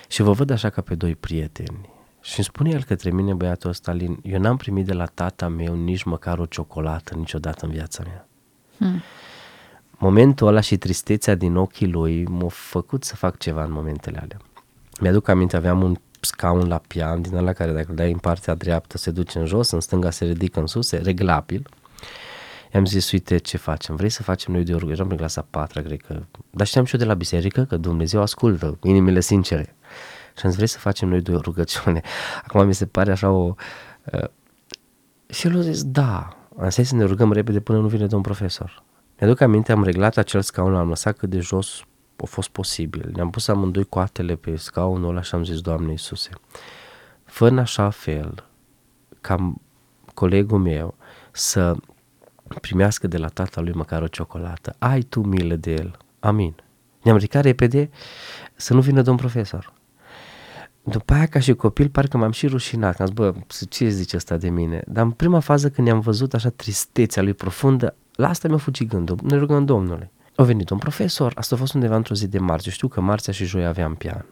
și 0.09 0.23
vă 0.23 0.33
văd 0.33 0.51
așa 0.51 0.71
ca 0.71 0.81
pe 0.81 0.95
doi 0.95 1.15
prieteni. 1.15 1.97
Și 2.21 2.35
îmi 2.37 2.45
spune 2.45 2.71
el 2.71 2.85
către 2.85 3.11
mine, 3.11 3.35
băiatul 3.35 3.71
ăsta, 3.71 3.93
Lin, 3.93 4.19
eu 4.23 4.41
n-am 4.41 4.57
primit 4.57 4.87
de 4.87 4.93
la 4.93 5.05
tata 5.05 5.49
meu 5.49 5.75
nici 5.75 6.03
măcar 6.03 6.39
o 6.39 6.47
ciocolată 6.47 7.15
niciodată 7.15 7.67
în 7.67 7.71
viața 7.73 8.03
mea. 8.07 8.29
Hmm. 8.79 9.03
Momentul 9.91 10.47
ăla 10.47 10.61
și 10.61 10.77
tristețea 10.77 11.35
din 11.35 11.57
ochii 11.57 11.89
lui 11.89 12.25
m-a 12.25 12.49
făcut 12.49 13.05
să 13.05 13.17
fac 13.17 13.39
ceva 13.39 13.65
în 13.65 13.73
momentele 13.73 14.19
alea. 14.19 14.39
Mi-aduc 15.01 15.29
aminte, 15.29 15.57
aveam 15.57 15.83
un 15.83 15.97
scaun 16.21 16.69
la 16.69 16.79
pian, 16.87 17.23
din 17.23 17.35
ăla 17.35 17.53
care 17.53 17.73
dacă 17.73 17.87
îl 17.89 17.95
dai 17.95 18.13
în 18.13 18.19
partea 18.19 18.55
dreaptă 18.55 18.99
se 18.99 19.11
duce 19.11 19.39
în 19.39 19.47
jos, 19.47 19.71
în 19.71 19.81
stânga 19.81 20.11
se 20.11 20.25
ridică 20.25 20.61
în 20.61 20.67
sus, 20.67 20.93
e 20.93 20.97
reglabil. 20.97 21.69
I-am 22.75 22.85
zis, 22.87 23.11
uite 23.11 23.37
ce 23.37 23.57
facem, 23.57 23.97
vrei 23.97 24.09
să 24.09 24.23
facem 24.23 24.53
noi 24.53 24.65
de 24.65 24.75
orgă? 24.75 24.93
Eram 24.93 25.09
în 25.11 25.17
clasa 25.17 25.47
4, 25.51 25.83
cred 25.83 26.01
că, 26.01 26.23
dar 26.51 26.67
știam 26.67 26.85
și 26.85 26.95
eu 26.95 27.01
de 27.01 27.07
la 27.07 27.15
biserică 27.15 27.65
că 27.65 27.77
Dumnezeu 27.77 28.21
ascultă 28.21 28.79
inimile 28.83 29.21
sincere. 29.21 29.77
Și 30.39 30.45
am 30.45 30.51
zis, 30.51 30.55
vrei 30.55 30.69
să 30.69 30.79
facem 30.79 31.09
noi 31.09 31.21
de 31.21 31.33
o 31.33 31.41
rugăciune? 31.41 32.01
Acum 32.47 32.67
mi 32.67 32.75
se 32.75 32.87
pare 32.87 33.11
așa 33.11 33.31
o... 33.31 33.55
Uh, 34.13 34.29
și 35.29 35.47
el 35.47 35.59
a 35.59 35.61
zis, 35.61 35.85
da, 35.85 36.37
am 36.59 36.71
zis 36.71 36.89
să 36.89 36.95
ne 36.95 37.05
rugăm 37.05 37.33
repede 37.33 37.61
până 37.61 37.79
nu 37.79 37.89
vine 37.89 38.07
domn 38.07 38.23
profesor. 38.23 38.83
Mi-aduc 39.21 39.41
aminte, 39.41 39.73
am 39.73 39.85
reglat 39.85 40.17
acel 40.17 40.41
scaun, 40.41 40.73
l-am 40.73 40.89
lăsat 40.89 41.17
cât 41.17 41.31
de 41.31 41.39
jos 41.39 41.81
a 42.17 42.27
fost 42.27 42.49
posibil. 42.49 43.11
Ne-am 43.15 43.31
pus 43.31 43.49
amândoi 43.49 43.85
coatele 43.85 44.37
pe 44.37 44.57
scaunul 44.57 45.09
ăla 45.09 45.23
și 45.23 45.35
am 45.35 45.45
zis, 45.45 45.61
Doamne 45.61 45.91
Iisuse, 45.91 46.31
fă 47.25 47.47
în 47.49 47.59
așa 47.59 47.91
fel 47.91 48.49
ca 49.21 49.55
colegul 50.15 50.59
meu 50.59 50.95
să 51.33 51.77
primească 52.61 53.07
de 53.07 53.17
la 53.17 53.29
tata 53.29 53.61
lui 53.61 53.73
măcar 53.73 54.03
o 54.03 54.07
ciocolată. 54.07 54.75
Ai 54.79 55.01
tu 55.01 55.21
milă 55.21 55.55
de 55.57 55.73
el. 55.73 55.97
Amin. 56.19 56.55
Ne-am 57.03 57.17
ridicat 57.17 57.43
repede 57.43 57.91
să 58.55 58.75
nu 58.75 58.81
vină 58.81 59.03
domn 59.03 59.17
profesor. 59.17 59.73
După 60.91 61.13
aia, 61.13 61.27
ca 61.27 61.39
și 61.39 61.55
copil, 61.55 61.89
parcă 61.89 62.17
m-am 62.17 62.31
și 62.31 62.47
rușinat. 62.47 63.01
Am 63.01 63.07
zis, 63.07 63.15
bă, 63.15 63.35
ce 63.69 63.89
zice 63.89 64.17
asta 64.17 64.37
de 64.37 64.49
mine? 64.49 64.83
Dar 64.87 65.05
în 65.05 65.11
prima 65.11 65.41
fază, 65.41 65.71
când 65.71 65.87
ne-am 65.87 66.01
văzut 66.01 66.35
așa 66.35 66.49
tristețea 66.49 67.23
lui 67.23 67.35
profundă, 67.35 67.95
la 68.15 68.29
asta 68.29 68.49
mi-a 68.49 68.57
fugit 68.57 68.89
gândul. 68.89 69.19
Ne 69.23 69.37
rugăm 69.37 69.65
Domnului. 69.65 70.11
A 70.35 70.43
venit 70.43 70.71
un 70.71 70.79
profesor, 70.79 71.33
asta 71.35 71.55
a 71.55 71.59
fost 71.59 71.75
undeva 71.75 71.97
într-o 71.97 72.15
zi 72.15 72.29
de 72.29 72.39
marți, 72.39 72.67
eu 72.67 72.73
știu 72.73 72.89
că 72.89 73.01
marțea 73.01 73.33
și 73.33 73.45
joi 73.45 73.67
aveam 73.67 73.95
pian. 73.95 74.25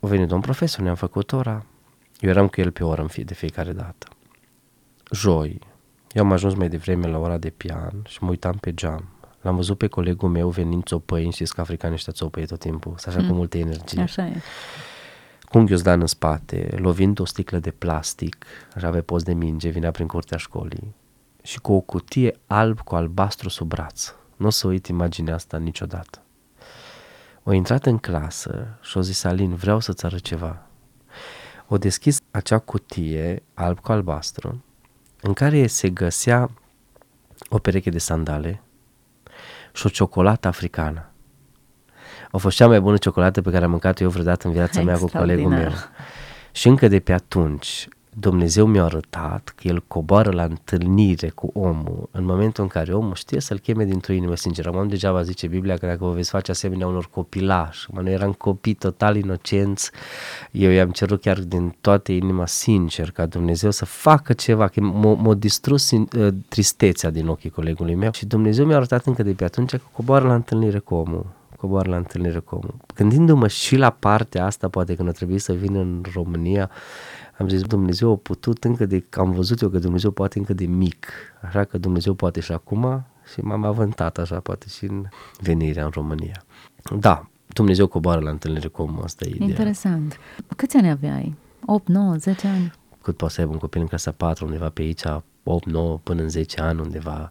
A 0.00 0.06
venit 0.06 0.30
un 0.30 0.40
profesor, 0.40 0.80
ne-am 0.80 0.94
făcut 0.94 1.32
ora, 1.32 1.64
eu 2.20 2.30
eram 2.30 2.48
cu 2.48 2.60
el 2.60 2.70
pe 2.70 2.84
oră 2.84 3.02
în 3.02 3.08
fie 3.08 3.24
de 3.24 3.34
fiecare 3.34 3.72
dată. 3.72 4.08
Joi, 5.10 5.58
eu 6.12 6.24
am 6.24 6.32
ajuns 6.32 6.54
mai 6.54 6.68
devreme 6.68 7.06
la 7.06 7.18
ora 7.18 7.38
de 7.38 7.50
pian 7.50 8.02
și 8.08 8.18
mă 8.20 8.30
uitam 8.30 8.56
pe 8.60 8.74
geam. 8.74 9.08
L-am 9.40 9.56
văzut 9.56 9.78
pe 9.78 9.86
colegul 9.86 10.28
meu 10.28 10.48
venind 10.48 10.84
țopăind, 10.84 11.32
știți 11.32 11.54
că 11.54 11.60
africanii 11.60 11.94
ăștia 11.94 12.12
țopăie 12.12 12.46
tot 12.46 12.58
timpul, 12.58 12.94
să 12.96 13.08
așa 13.08 13.20
mm. 13.20 13.28
cu 13.28 13.34
multă 13.34 13.58
energie. 13.58 14.02
Așa 14.02 14.26
e. 14.26 14.40
Cu 15.50 15.58
un 15.58 15.64
ghiozdan 15.64 16.00
în 16.00 16.06
spate, 16.06 16.74
lovind 16.76 17.18
o 17.18 17.24
sticlă 17.24 17.58
de 17.58 17.70
plastic, 17.70 18.46
așa 18.74 18.86
avea 18.86 19.02
post 19.02 19.24
de 19.24 19.32
minge, 19.32 19.68
vinea 19.68 19.90
prin 19.90 20.06
curtea 20.06 20.38
școlii 20.38 20.94
și 21.42 21.60
cu 21.60 21.72
o 21.72 21.80
cutie 21.80 22.36
alb 22.46 22.80
cu 22.80 22.94
albastru 22.94 23.48
sub 23.48 23.68
braț. 23.68 24.14
Nu 24.36 24.46
o 24.46 24.50
să 24.50 24.66
uit 24.66 24.86
imaginea 24.86 25.34
asta 25.34 25.56
niciodată. 25.56 26.22
O 27.42 27.52
intrat 27.52 27.86
în 27.86 27.98
clasă 27.98 28.78
și 28.80 28.96
o 28.96 29.00
zis, 29.00 29.24
Alin, 29.24 29.54
vreau 29.54 29.80
să-ți 29.80 30.04
arăt 30.04 30.20
ceva. 30.20 30.66
O 31.68 31.78
deschis 31.78 32.20
acea 32.30 32.58
cutie 32.58 33.42
alb 33.54 33.78
cu 33.80 33.92
albastru 33.92 34.64
în 35.20 35.32
care 35.32 35.66
se 35.66 35.90
găsea 35.90 36.50
o 37.48 37.58
pereche 37.58 37.90
de 37.90 37.98
sandale 37.98 38.62
și 39.72 39.86
o 39.86 39.88
ciocolată 39.88 40.48
africană. 40.48 41.09
A 42.30 42.36
fost 42.36 42.56
cea 42.56 42.66
mai 42.66 42.80
bună 42.80 42.96
ciocolată 42.96 43.40
pe 43.42 43.50
care 43.50 43.64
am 43.64 43.70
mâncat 43.70 44.00
eu 44.00 44.08
vreodată 44.08 44.46
în 44.46 44.52
viața 44.52 44.82
mea 44.82 44.96
cu 44.96 45.06
colegul 45.06 45.50
meu. 45.50 45.70
Și 46.52 46.68
încă 46.68 46.88
de 46.88 47.00
pe 47.00 47.12
atunci 47.12 47.88
Dumnezeu 48.14 48.66
mi-a 48.66 48.84
arătat 48.84 49.52
că 49.56 49.68
El 49.68 49.82
coboară 49.86 50.30
la 50.30 50.42
întâlnire 50.42 51.28
cu 51.28 51.50
omul. 51.54 52.08
În 52.10 52.24
momentul 52.24 52.62
în 52.62 52.68
care 52.68 52.92
omul 52.92 53.14
știe 53.14 53.40
să-L 53.40 53.58
cheme 53.58 53.84
dintr-o 53.84 54.12
inimă 54.12 54.36
sinceră. 54.36 54.70
Am 54.78 54.88
degeaba 54.88 55.22
zice 55.22 55.46
Biblia 55.46 55.76
că 55.76 55.86
dacă 55.86 56.04
vă 56.04 56.10
veți 56.10 56.30
face 56.30 56.50
asemenea 56.50 56.86
unor 56.86 57.08
copilași, 57.10 57.86
mă, 57.90 58.00
noi 58.00 58.12
eram 58.12 58.32
copii 58.32 58.74
total 58.74 59.16
inocenți, 59.16 59.90
eu 60.50 60.70
i-am 60.70 60.90
cerut 60.90 61.20
chiar 61.20 61.38
din 61.38 61.76
toată 61.80 62.12
inima 62.12 62.46
sincer 62.46 63.10
ca 63.10 63.26
Dumnezeu 63.26 63.70
să 63.70 63.84
facă 63.84 64.32
ceva, 64.32 64.68
că 64.68 64.80
m-a 64.80 65.34
distrus 65.34 65.90
uh, 65.90 66.28
tristețea 66.48 67.10
din 67.10 67.26
ochii 67.26 67.50
colegului 67.50 67.94
meu. 67.94 68.12
Și 68.12 68.26
Dumnezeu 68.26 68.66
mi-a 68.66 68.76
arătat 68.76 69.06
încă 69.06 69.22
de 69.22 69.32
pe 69.32 69.44
atunci 69.44 69.70
că 69.70 69.80
coboară 69.92 70.26
la 70.26 70.34
întâlnire 70.34 70.78
cu 70.78 70.94
omul 70.94 71.26
coboară 71.60 71.90
la 71.90 71.96
întâlnire 71.96 72.38
cu 72.38 72.54
omul. 72.54 72.74
Gândindu-mă 72.94 73.48
și 73.48 73.76
la 73.76 73.90
partea 73.90 74.44
asta, 74.44 74.68
poate 74.68 74.94
când 74.94 75.08
a 75.08 75.12
trebuit 75.12 75.40
să 75.40 75.52
vin 75.52 75.74
în 75.74 76.04
România, 76.14 76.70
am 77.38 77.48
zis, 77.48 77.62
Dumnezeu 77.62 78.12
a 78.12 78.16
putut 78.16 78.64
încă 78.64 78.86
de, 78.86 79.04
am 79.10 79.30
văzut 79.30 79.60
eu 79.60 79.68
că 79.68 79.78
Dumnezeu 79.78 80.10
poate 80.10 80.38
încă 80.38 80.52
de 80.52 80.66
mic, 80.66 81.06
așa 81.40 81.64
că 81.64 81.78
Dumnezeu 81.78 82.14
poate 82.14 82.40
și 82.40 82.52
acum 82.52 83.04
și 83.32 83.40
m-am 83.40 83.64
avântat 83.64 84.18
așa, 84.18 84.40
poate 84.40 84.66
și 84.68 84.84
în 84.84 85.06
venirea 85.40 85.84
în 85.84 85.90
România. 85.94 86.44
Da, 86.98 87.28
Dumnezeu 87.46 87.86
coboară 87.86 88.20
la 88.20 88.30
întâlnire 88.30 88.68
cu 88.68 88.82
omul, 88.82 89.02
asta 89.02 89.24
e 89.24 89.28
ideea. 89.28 89.48
Interesant. 89.48 90.18
Câți 90.56 90.76
ani 90.76 90.90
aveai? 90.90 91.34
8, 91.66 91.88
9, 91.88 92.14
10 92.14 92.46
ani? 92.46 92.72
Cât 93.02 93.16
poate 93.16 93.34
să 93.34 93.40
aibă 93.40 93.52
un 93.52 93.58
copil 93.58 93.80
în 93.80 93.86
clasa 93.86 94.10
4, 94.10 94.44
undeva 94.44 94.68
pe 94.68 94.82
aici, 94.82 95.02
8, 95.42 95.66
9, 95.66 95.98
până 96.02 96.22
în 96.22 96.28
10 96.28 96.60
ani, 96.60 96.80
undeva. 96.80 97.30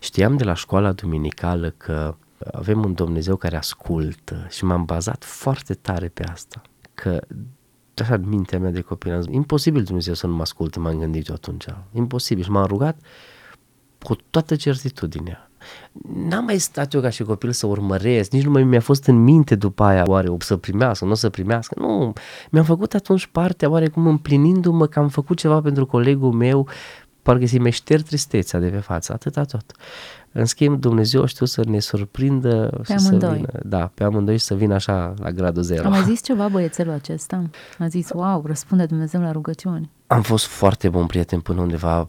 Știam 0.00 0.36
de 0.36 0.44
la 0.44 0.54
școala 0.54 0.92
duminicală 0.92 1.70
că 1.76 2.16
avem 2.52 2.84
un 2.84 2.92
Dumnezeu 2.92 3.36
care 3.36 3.56
ascultă 3.56 4.46
și 4.50 4.64
m-am 4.64 4.84
bazat 4.84 5.24
foarte 5.24 5.74
tare 5.74 6.08
pe 6.08 6.24
asta. 6.24 6.62
Că 6.94 7.20
așa 7.96 8.14
în 8.14 8.28
mintea 8.28 8.58
mea 8.58 8.70
de 8.70 8.80
copil, 8.80 9.12
am 9.12 9.20
zis, 9.20 9.34
imposibil 9.34 9.82
Dumnezeu 9.82 10.14
să 10.14 10.26
nu 10.26 10.34
mă 10.34 10.40
asculte, 10.40 10.78
m-am 10.78 10.98
gândit 10.98 11.28
eu 11.28 11.34
atunci. 11.34 11.66
Imposibil. 11.92 12.44
Și 12.44 12.50
m-am 12.50 12.66
rugat 12.66 12.98
cu 14.02 14.16
toată 14.30 14.56
certitudinea. 14.56 15.50
N-am 16.14 16.44
mai 16.44 16.58
stat 16.58 16.92
eu 16.92 17.00
ca 17.00 17.08
și 17.08 17.22
copil 17.22 17.52
să 17.52 17.66
urmăresc, 17.66 18.30
nici 18.30 18.44
nu 18.44 18.50
mai 18.50 18.64
mi-a 18.64 18.80
fost 18.80 19.04
în 19.04 19.22
minte 19.22 19.54
după 19.54 19.82
aia, 19.82 20.02
oare 20.06 20.28
o 20.28 20.36
să 20.38 20.56
primească, 20.56 21.04
nu 21.04 21.10
o 21.10 21.14
să 21.14 21.30
primească. 21.30 21.74
Nu, 21.78 22.12
mi-am 22.50 22.64
făcut 22.64 22.94
atunci 22.94 23.26
partea, 23.26 23.70
oarecum 23.70 24.06
împlinindu-mă 24.06 24.86
că 24.86 24.98
am 24.98 25.08
făcut 25.08 25.36
ceva 25.36 25.60
pentru 25.60 25.86
colegul 25.86 26.32
meu, 26.32 26.68
parcă 27.26 27.46
să-i 27.46 27.58
mai 27.58 27.70
șterg 27.70 28.02
tristețea 28.02 28.58
de 28.58 28.68
pe 28.68 28.78
față, 28.78 29.12
atâta 29.12 29.44
tot. 29.44 29.72
În 30.32 30.44
schimb, 30.44 30.80
Dumnezeu 30.80 31.26
știu 31.26 31.46
să 31.46 31.62
ne 31.64 31.78
surprindă 31.78 32.70
pe 32.76 32.82
și 32.82 32.92
amândoi. 32.92 33.28
să 33.28 33.34
vină, 33.34 33.48
da, 33.62 33.90
pe 33.94 34.04
amândoi 34.04 34.36
și 34.36 34.44
să 34.44 34.54
vină 34.54 34.74
așa 34.74 35.14
la 35.18 35.30
gradul 35.30 35.62
zero. 35.62 35.84
Am 35.84 35.90
mai 35.90 36.02
zis 36.02 36.22
ceva 36.22 36.48
băiețelul 36.48 36.92
acesta? 36.92 37.50
A 37.78 37.86
zis, 37.86 38.08
wow, 38.14 38.42
răspunde 38.46 38.86
Dumnezeu 38.86 39.20
la 39.20 39.32
rugăciuni. 39.32 39.90
Am 40.06 40.22
fost 40.22 40.46
foarte 40.46 40.88
bun 40.88 41.06
prieten 41.06 41.40
până 41.40 41.60
undeva 41.60 42.08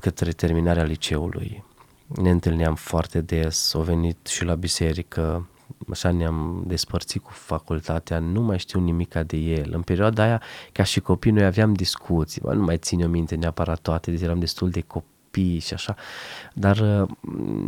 către 0.00 0.30
terminarea 0.30 0.82
liceului. 0.82 1.64
Ne 2.06 2.30
întâlneam 2.30 2.74
foarte 2.74 3.20
des, 3.20 3.74
au 3.74 3.80
venit 3.80 4.26
și 4.26 4.44
la 4.44 4.54
biserică, 4.54 5.46
așa 5.90 6.10
ne-am 6.10 6.62
despărțit 6.66 7.22
cu 7.22 7.30
facultatea, 7.30 8.18
nu 8.18 8.40
mai 8.40 8.58
știu 8.58 8.80
nimica 8.80 9.22
de 9.22 9.36
el. 9.36 9.70
În 9.74 9.82
perioada 9.82 10.22
aia, 10.22 10.42
ca 10.72 10.82
și 10.82 11.00
copii, 11.00 11.30
noi 11.30 11.44
aveam 11.44 11.72
discuții, 11.72 12.42
nu 12.44 12.62
mai 12.62 12.78
țin 12.78 13.04
o 13.04 13.08
minte 13.08 13.34
neapărat 13.34 13.78
toate, 13.78 14.10
deci 14.10 14.20
eram 14.20 14.38
destul 14.38 14.70
de 14.70 14.80
copii 14.80 15.10
copii 15.32 15.58
și 15.58 15.74
așa, 15.74 15.94
dar 16.54 16.78
uh, 16.78 17.08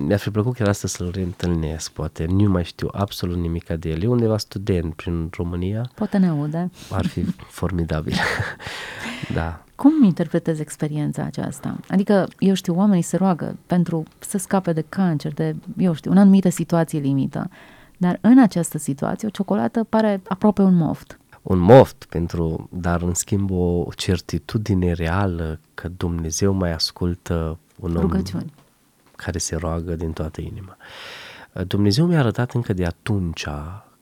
mi-ar 0.06 0.18
fi 0.18 0.30
plăcut 0.30 0.54
chiar 0.54 0.68
asta 0.68 0.88
să-l 0.88 1.10
reîntâlnesc, 1.14 1.92
poate, 1.92 2.26
nu 2.26 2.50
mai 2.50 2.64
știu 2.64 2.88
absolut 2.92 3.36
nimic 3.36 3.66
de 3.66 3.88
el, 3.88 4.02
e 4.02 4.06
undeva 4.06 4.38
student 4.38 4.94
prin 4.94 5.28
România. 5.36 5.90
Poate 5.94 6.18
ne 6.18 6.28
aude. 6.28 6.70
Ar 6.90 7.06
fi 7.06 7.24
formidabil, 7.58 8.14
da. 9.34 9.64
Cum 9.74 10.04
interpretezi 10.04 10.60
experiența 10.60 11.22
aceasta? 11.22 11.76
Adică, 11.88 12.28
eu 12.38 12.54
știu, 12.54 12.76
oamenii 12.76 13.02
se 13.02 13.16
roagă 13.16 13.56
pentru 13.66 14.02
să 14.18 14.38
scape 14.38 14.72
de 14.72 14.84
cancer, 14.88 15.32
de, 15.32 15.54
eu 15.76 15.94
știu, 15.94 16.10
în 16.10 16.18
anumite 16.18 16.48
situații 16.48 17.00
limită, 17.00 17.50
dar 17.96 18.18
în 18.20 18.38
această 18.38 18.78
situație 18.78 19.28
o 19.28 19.30
ciocolată 19.30 19.84
pare 19.84 20.20
aproape 20.28 20.62
un 20.62 20.74
moft. 20.74 21.18
un 21.42 21.58
moft 21.58 22.04
pentru, 22.08 22.68
dar 22.72 23.02
în 23.02 23.14
schimb 23.14 23.50
o 23.50 23.86
certitudine 23.96 24.92
reală 24.92 25.60
că 25.74 25.88
Dumnezeu 25.88 26.52
mai 26.52 26.72
ascultă 26.72 27.58
un 27.80 27.96
om 27.96 28.00
Rugăciuni. 28.00 28.52
care 29.16 29.38
se 29.38 29.56
roagă 29.56 29.94
din 29.94 30.12
toată 30.12 30.40
inima. 30.40 30.76
Dumnezeu 31.66 32.06
mi-a 32.06 32.18
arătat 32.18 32.52
încă 32.52 32.72
de 32.72 32.84
atunci 32.84 33.46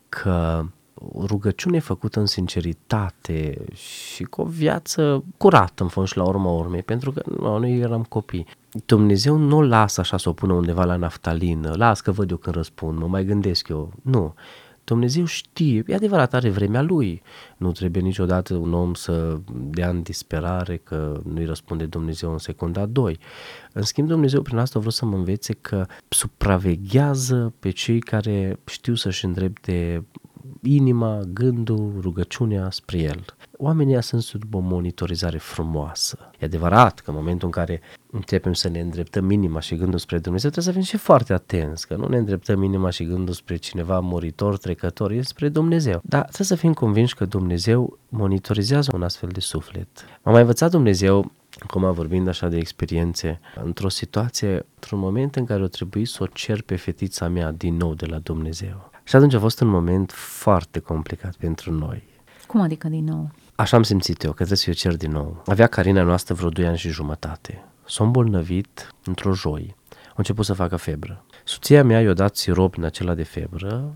că 0.08 0.64
o 1.12 1.26
rugăciune 1.26 1.78
făcută 1.78 2.20
în 2.20 2.26
sinceritate 2.26 3.64
și 3.74 4.24
cu 4.24 4.40
o 4.40 4.44
viață 4.44 5.24
curată 5.36 5.82
în 5.82 5.88
fond 5.88 6.06
și 6.06 6.16
la 6.16 6.24
urma 6.24 6.50
urmei, 6.50 6.82
pentru 6.82 7.12
că 7.12 7.22
nu, 7.38 7.58
noi 7.58 7.78
eram 7.78 8.02
copii. 8.02 8.46
Dumnezeu 8.86 9.36
nu 9.36 9.56
o 9.56 9.62
lasă 9.62 10.00
așa 10.00 10.16
să 10.16 10.28
o 10.28 10.32
pună 10.32 10.52
undeva 10.52 10.84
la 10.84 10.96
naftalină, 10.96 11.74
las 11.76 12.00
că 12.00 12.10
văd 12.10 12.30
eu 12.30 12.36
când 12.36 12.54
răspund, 12.54 12.98
mă 12.98 13.06
mai 13.06 13.24
gândesc 13.24 13.68
eu. 13.68 13.92
Nu, 14.02 14.34
Dumnezeu 14.84 15.24
știe, 15.24 15.82
e 15.86 15.94
adevărat, 15.94 16.34
are 16.34 16.50
vremea 16.50 16.82
lui. 16.82 17.22
Nu 17.56 17.72
trebuie 17.72 18.02
niciodată 18.02 18.54
un 18.54 18.72
om 18.72 18.94
să 18.94 19.38
dea 19.54 19.88
în 19.88 20.02
disperare 20.02 20.76
că 20.76 21.20
nu-i 21.24 21.44
răspunde 21.44 21.84
Dumnezeu 21.84 22.32
în 22.32 22.38
secunda 22.38 22.86
2. 22.86 23.18
În 23.72 23.82
schimb, 23.82 24.08
Dumnezeu 24.08 24.42
prin 24.42 24.58
asta 24.58 24.78
vreau 24.78 24.92
să 24.92 25.04
mă 25.04 25.16
învețe 25.16 25.52
că 25.52 25.86
supraveghează 26.08 27.52
pe 27.58 27.70
cei 27.70 28.00
care 28.00 28.58
știu 28.64 28.94
să-și 28.94 29.24
îndrepte 29.24 30.04
inima, 30.62 31.20
gândul, 31.32 31.92
rugăciunea 32.00 32.70
spre 32.70 32.98
El. 32.98 33.24
Oamenii 33.56 34.02
sunt 34.02 34.22
sub 34.22 34.54
o 34.54 34.58
monitorizare 34.58 35.38
frumoasă. 35.38 36.18
E 36.38 36.44
adevărat 36.44 37.00
că 37.00 37.10
în 37.10 37.16
momentul 37.16 37.46
în 37.46 37.52
care 37.52 37.80
începem 38.10 38.52
să 38.52 38.68
ne 38.68 38.80
îndreptăm 38.80 39.30
inima 39.30 39.60
și 39.60 39.76
gândul 39.76 39.98
spre 39.98 40.18
Dumnezeu, 40.18 40.50
trebuie 40.50 40.72
să 40.74 40.80
fim 40.80 40.88
și 40.88 41.04
foarte 41.04 41.32
atenți, 41.32 41.86
că 41.86 41.96
nu 41.96 42.08
ne 42.08 42.16
îndreptăm 42.16 42.62
inima 42.62 42.90
și 42.90 43.04
gândul 43.04 43.34
spre 43.34 43.56
cineva 43.56 44.00
moritor, 44.00 44.58
trecător, 44.58 45.10
e 45.10 45.22
spre 45.22 45.48
Dumnezeu. 45.48 46.00
Dar 46.04 46.22
trebuie 46.22 46.46
să 46.46 46.54
fim 46.54 46.72
convinși 46.72 47.14
că 47.14 47.24
Dumnezeu 47.24 47.98
monitorizează 48.08 48.90
un 48.94 49.02
astfel 49.02 49.28
de 49.28 49.40
suflet. 49.40 49.88
M-a 50.22 50.30
mai 50.30 50.40
învățat 50.40 50.70
Dumnezeu 50.70 51.32
acum 51.58 51.92
vorbind 51.92 52.28
așa 52.28 52.48
de 52.48 52.56
experiențe, 52.56 53.40
într-o 53.64 53.88
situație, 53.88 54.66
într-un 54.74 54.98
moment 54.98 55.36
în 55.36 55.44
care 55.44 55.62
o 55.62 55.66
trebuie 55.66 56.06
să 56.06 56.22
o 56.22 56.26
cer 56.26 56.62
pe 56.62 56.76
fetița 56.76 57.28
mea 57.28 57.52
din 57.52 57.76
nou 57.76 57.94
de 57.94 58.06
la 58.06 58.18
Dumnezeu. 58.18 58.91
Și 59.12 59.18
atunci 59.18 59.34
a 59.34 59.38
fost 59.38 59.60
un 59.60 59.68
moment 59.68 60.12
foarte 60.12 60.78
complicat 60.78 61.34
pentru 61.34 61.72
noi. 61.72 62.02
Cum 62.46 62.60
adică 62.60 62.88
din 62.88 63.04
nou? 63.04 63.30
Așa 63.54 63.76
am 63.76 63.82
simțit 63.82 64.22
eu, 64.22 64.30
că 64.30 64.36
trebuie 64.36 64.56
să 64.56 64.70
o 64.70 64.72
cer 64.72 64.96
din 64.96 65.10
nou. 65.10 65.42
Avea 65.46 65.66
Carina 65.66 66.02
noastră 66.02 66.34
vreo 66.34 66.48
2 66.48 66.66
ani 66.66 66.78
și 66.78 66.88
jumătate. 66.88 67.64
S-a 67.86 68.04
îmbolnăvit 68.04 68.94
într-o 69.04 69.32
joi. 69.32 69.76
A 70.08 70.14
început 70.16 70.44
să 70.44 70.52
facă 70.52 70.76
febră. 70.76 71.24
Soția 71.44 71.84
mea 71.84 72.00
i-a 72.00 72.12
dat 72.12 72.36
sirop 72.36 72.76
în 72.76 72.84
acela 72.84 73.14
de 73.14 73.22
febră, 73.22 73.94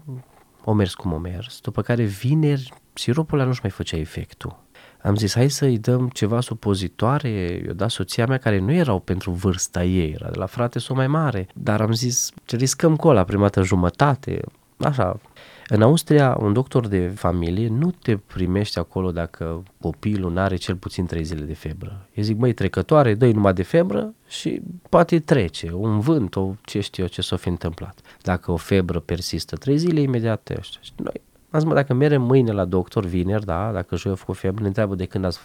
o 0.64 0.72
mers 0.72 0.94
cum 0.94 1.12
o 1.12 1.18
mers, 1.18 1.60
după 1.60 1.82
care 1.82 2.02
vineri 2.02 2.72
siropul 2.92 3.38
ăla 3.38 3.48
nu-și 3.48 3.60
mai 3.62 3.70
făcea 3.70 3.96
efectul. 3.96 4.58
Am 5.02 5.16
zis, 5.16 5.34
hai 5.34 5.48
să-i 5.48 5.78
dăm 5.78 6.08
ceva 6.08 6.40
supozitoare, 6.40 7.62
i-o 7.66 7.72
dat 7.72 7.90
soția 7.90 8.26
mea, 8.26 8.38
care 8.38 8.58
nu 8.58 8.72
erau 8.72 9.00
pentru 9.00 9.30
vârsta 9.30 9.84
ei, 9.84 10.12
era 10.12 10.30
de 10.30 10.38
la 10.38 10.46
frate 10.46 10.78
sau 10.78 10.96
mai 10.96 11.06
mare, 11.06 11.46
dar 11.54 11.80
am 11.80 11.92
zis, 11.92 12.30
ce 12.44 12.56
riscăm 12.56 12.96
cola, 12.96 13.24
prima 13.24 13.42
dată 13.42 13.62
jumătate, 13.62 14.40
așa. 14.78 15.20
În 15.68 15.82
Austria, 15.82 16.36
un 16.40 16.52
doctor 16.52 16.86
de 16.86 17.08
familie 17.08 17.68
nu 17.68 17.90
te 17.90 18.16
primește 18.16 18.78
acolo 18.78 19.10
dacă 19.10 19.62
copilul 19.80 20.32
nu 20.32 20.40
are 20.40 20.56
cel 20.56 20.76
puțin 20.76 21.06
3 21.06 21.24
zile 21.24 21.44
de 21.44 21.54
febră. 21.54 22.06
Eu 22.14 22.22
zic, 22.22 22.36
măi, 22.36 22.52
trecătoare, 22.52 23.14
dă 23.14 23.26
numai 23.26 23.52
de 23.52 23.62
febră 23.62 24.14
și 24.28 24.62
poate 24.88 25.20
trece, 25.20 25.72
un 25.72 26.00
vânt, 26.00 26.36
o 26.36 26.54
ce 26.64 26.80
știu 26.80 27.02
eu 27.02 27.08
ce 27.08 27.22
s-o 27.22 27.36
fi 27.36 27.48
întâmplat. 27.48 28.00
Dacă 28.22 28.52
o 28.52 28.56
febră 28.56 29.00
persistă 29.00 29.56
3 29.56 29.76
zile, 29.76 30.00
imediat 30.00 30.50
ăștia. 30.58 30.80
Și 30.82 30.92
noi 30.96 31.20
am 31.50 31.58
zis, 31.58 31.68
mă, 31.68 31.74
dacă 31.74 31.94
merem 31.94 32.22
mâine 32.22 32.52
la 32.52 32.64
doctor, 32.64 33.04
vineri, 33.04 33.44
da, 33.44 33.70
dacă 33.72 33.96
joi 33.96 34.10
au 34.10 34.16
făcut 34.16 34.36
febră, 34.36 34.60
ne 34.60 34.66
întreabă 34.66 34.94
de 34.94 35.04
când 35.04 35.24
ați 35.24 35.40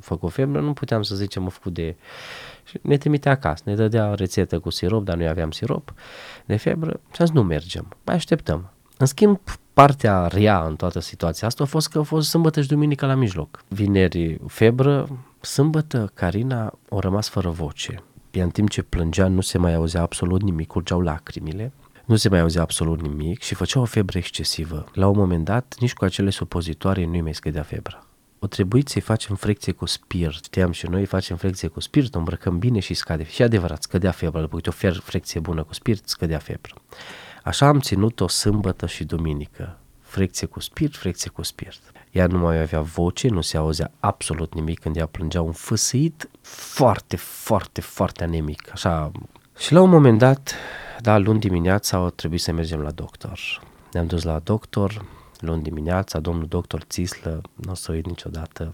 făcut 0.00 0.32
febră, 0.32 0.60
nu 0.60 0.72
puteam 0.72 1.02
să 1.02 1.14
zicem, 1.14 1.42
am 1.42 1.48
făcut 1.48 1.72
de... 1.72 1.96
Și 2.66 2.78
ne 2.82 2.96
trimitea 2.96 3.32
acasă, 3.32 3.62
ne 3.66 3.74
dădea 3.74 4.14
rețetă 4.14 4.58
cu 4.58 4.70
sirop, 4.70 5.04
dar 5.04 5.16
noi 5.16 5.28
aveam 5.28 5.50
sirop 5.50 5.94
de 6.44 6.56
febră 6.56 7.00
și 7.12 7.20
am 7.20 7.26
zis, 7.26 7.34
nu 7.34 7.42
mergem, 7.42 7.96
mai 8.04 8.14
așteptăm. 8.14 8.70
În 8.98 9.06
schimb, 9.06 9.40
partea 9.72 10.26
rea 10.26 10.64
în 10.64 10.76
toată 10.76 11.00
situația 11.00 11.46
asta 11.46 11.62
a 11.62 11.66
fost 11.66 11.88
că 11.88 11.98
a 11.98 12.02
fost 12.02 12.28
sâmbătă 12.28 12.60
și 12.60 12.68
duminică 12.68 13.06
la 13.06 13.14
mijloc. 13.14 13.64
Vineri 13.68 14.40
febră, 14.46 15.08
sâmbătă 15.40 16.10
Carina 16.14 16.78
a 16.90 16.98
rămas 16.98 17.28
fără 17.28 17.48
voce. 17.48 18.02
Ea 18.30 18.44
în 18.44 18.50
timp 18.50 18.70
ce 18.70 18.82
plângea 18.82 19.28
nu 19.28 19.40
se 19.40 19.58
mai 19.58 19.74
auzea 19.74 20.02
absolut 20.02 20.42
nimic, 20.42 20.66
curgeau 20.66 21.00
lacrimile 21.00 21.72
nu 22.06 22.16
se 22.16 22.28
mai 22.28 22.40
auzea 22.40 22.62
absolut 22.62 23.00
nimic 23.00 23.42
și 23.42 23.54
făcea 23.54 23.80
o 23.80 23.84
febră 23.84 24.18
excesivă. 24.18 24.86
La 24.92 25.08
un 25.08 25.16
moment 25.16 25.44
dat, 25.44 25.74
nici 25.78 25.92
cu 25.92 26.04
acele 26.04 26.30
supozitoare 26.30 27.04
nu-i 27.04 27.20
mai 27.20 27.34
scădea 27.34 27.62
febra. 27.62 28.05
O 28.46 28.48
trebuit 28.48 28.88
să-i 28.88 29.00
facem 29.00 29.34
frecție 29.34 29.72
cu 29.72 29.86
spirit. 29.86 30.30
Știam 30.30 30.72
și 30.72 30.86
noi 30.86 31.04
facem 31.04 31.36
frecție 31.36 31.68
cu 31.68 31.80
spirit, 31.80 32.14
o 32.14 32.18
îmbrăcăm 32.18 32.58
bine 32.58 32.78
și 32.78 32.94
scade. 32.94 33.24
Și 33.24 33.42
adevărat, 33.42 33.82
scădea 33.82 34.10
febra. 34.10 34.40
După 34.40 34.60
ce 34.60 34.68
o 34.68 34.92
frecție 34.92 35.40
bună 35.40 35.62
cu 35.62 35.74
spirit, 35.74 36.08
scădea 36.08 36.38
febra. 36.38 36.74
Așa 37.44 37.66
am 37.66 37.80
ținut-o 37.80 38.28
sâmbătă 38.28 38.86
și 38.86 39.04
duminică. 39.04 39.78
Frecție 40.00 40.46
cu 40.46 40.60
spirit, 40.60 40.96
frecție 40.96 41.30
cu 41.30 41.42
spirit. 41.42 41.80
Ea 42.10 42.26
nu 42.26 42.38
mai 42.38 42.60
avea 42.60 42.80
voce, 42.80 43.28
nu 43.28 43.40
se 43.40 43.56
auzea 43.56 43.90
absolut 44.00 44.54
nimic 44.54 44.78
când 44.78 44.96
ea 44.96 45.06
plângea 45.06 45.40
un 45.42 45.52
fâsâit 45.52 46.28
foarte, 46.40 47.16
foarte, 47.16 47.80
foarte 47.80 48.24
anemic. 48.24 48.68
Așa. 48.72 49.12
Și 49.58 49.72
la 49.72 49.80
un 49.80 49.90
moment 49.90 50.18
dat, 50.18 50.54
da, 51.00 51.18
luni 51.18 51.40
dimineața 51.40 51.96
au 51.96 52.10
trebuit 52.10 52.40
să 52.40 52.52
mergem 52.52 52.80
la 52.80 52.90
doctor. 52.90 53.62
Ne-am 53.92 54.06
dus 54.06 54.22
la 54.22 54.38
doctor, 54.38 55.04
luni 55.46 55.62
dimineața, 55.62 56.20
domnul 56.20 56.46
doctor 56.46 56.82
Țislă, 56.82 57.40
nu 57.54 57.70
o 57.70 57.74
să 57.74 57.92
uit 57.92 58.06
niciodată. 58.06 58.72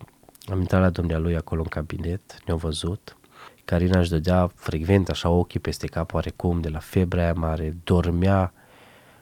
Am 0.51 0.61
intrat 0.61 0.81
la 0.81 0.91
domnul 0.91 1.23
lui 1.23 1.37
acolo 1.37 1.61
în 1.61 1.69
cabinet, 1.69 2.39
ne-au 2.47 2.59
văzut. 2.59 3.17
Carina 3.65 3.99
își 3.99 4.11
dădea 4.11 4.51
frecvent 4.55 5.09
așa 5.09 5.29
ochii 5.29 5.61
peste 5.61 5.87
cap 5.87 6.13
oarecum 6.13 6.61
de 6.61 6.69
la 6.69 6.79
febra 6.79 7.23
aia 7.23 7.33
mare, 7.33 7.77
dormea, 7.85 8.53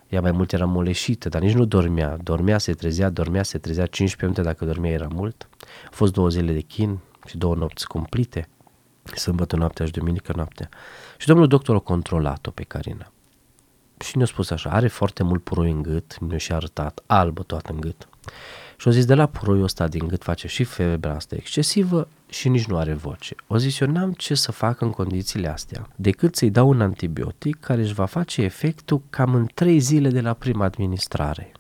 ea 0.09 0.21
mai 0.21 0.33
mult 0.33 0.53
era 0.53 0.65
moleșită, 0.65 1.29
dar 1.29 1.41
nici 1.41 1.55
nu 1.55 1.65
dormea. 1.65 2.17
Dormea, 2.23 2.59
se 2.59 2.73
trezea, 2.73 3.11
dormea, 3.11 3.43
se 3.43 3.59
trezea 3.59 3.87
15 3.87 4.25
minute 4.25 4.43
dacă 4.43 4.65
dormea 4.65 4.91
era 4.91 5.09
mult. 5.15 5.49
Au 5.61 5.91
fost 5.91 6.13
două 6.13 6.29
zile 6.29 6.53
de 6.53 6.61
chin 6.61 6.99
și 7.27 7.37
două 7.37 7.55
nopți 7.55 7.87
cumplite, 7.87 8.49
sâmbătă 9.15 9.57
noaptea 9.57 9.87
și 9.87 9.93
duminică 9.93 10.33
noaptea. 10.37 10.69
Și 11.17 11.27
domnul 11.27 11.47
doctor 11.47 11.77
a 11.77 11.79
controlat-o 11.79 12.51
pe 12.51 12.63
Carina. 12.63 13.13
Și 14.05 14.17
ne-a 14.17 14.27
spus 14.27 14.51
așa, 14.51 14.71
are 14.71 14.89
foarte 14.89 15.23
mult 15.23 15.43
puroi 15.43 15.71
în 15.71 15.83
gât, 15.83 16.19
ne-a 16.19 16.39
și 16.39 16.53
arătat, 16.53 17.03
albă 17.07 17.43
toată 17.43 17.73
în 17.73 17.81
gât. 17.81 18.09
Și 18.77 18.87
au 18.87 18.93
zis, 18.93 19.05
de 19.05 19.15
la 19.15 19.27
puroiul 19.27 19.65
ăsta 19.65 19.89
din 19.89 20.09
gât 20.09 20.23
face 20.23 20.49
și 20.49 20.65
febra 20.65 21.15
asta 21.15 21.35
excesivă 21.35 22.09
și 22.29 22.49
nici 22.49 22.67
nu 22.67 22.77
are 22.77 22.95
voce. 22.95 23.35
O 23.47 23.59
zis, 23.59 23.81
eu 23.81 23.89
n-am 23.89 24.13
ce 24.13 24.35
să 24.35 24.53
fac 24.53 24.81
în 24.81 24.91
condițiile 24.91 25.49
astea, 25.49 25.89
decât 25.97 26.37
să-i 26.37 26.51
dau 26.51 26.69
un 26.69 26.81
antibiotic 26.81 27.61
care 27.61 27.81
își 27.81 27.95
va 27.95 28.05
face 28.05 28.43
efectul 28.43 29.03
cam 29.11 29.35
în 29.35 29.47
trei 29.55 29.79
zile 29.79 30.09
de 30.09 30.21
la 30.21 30.33
prima 30.33 30.65
administrare. 30.65 31.53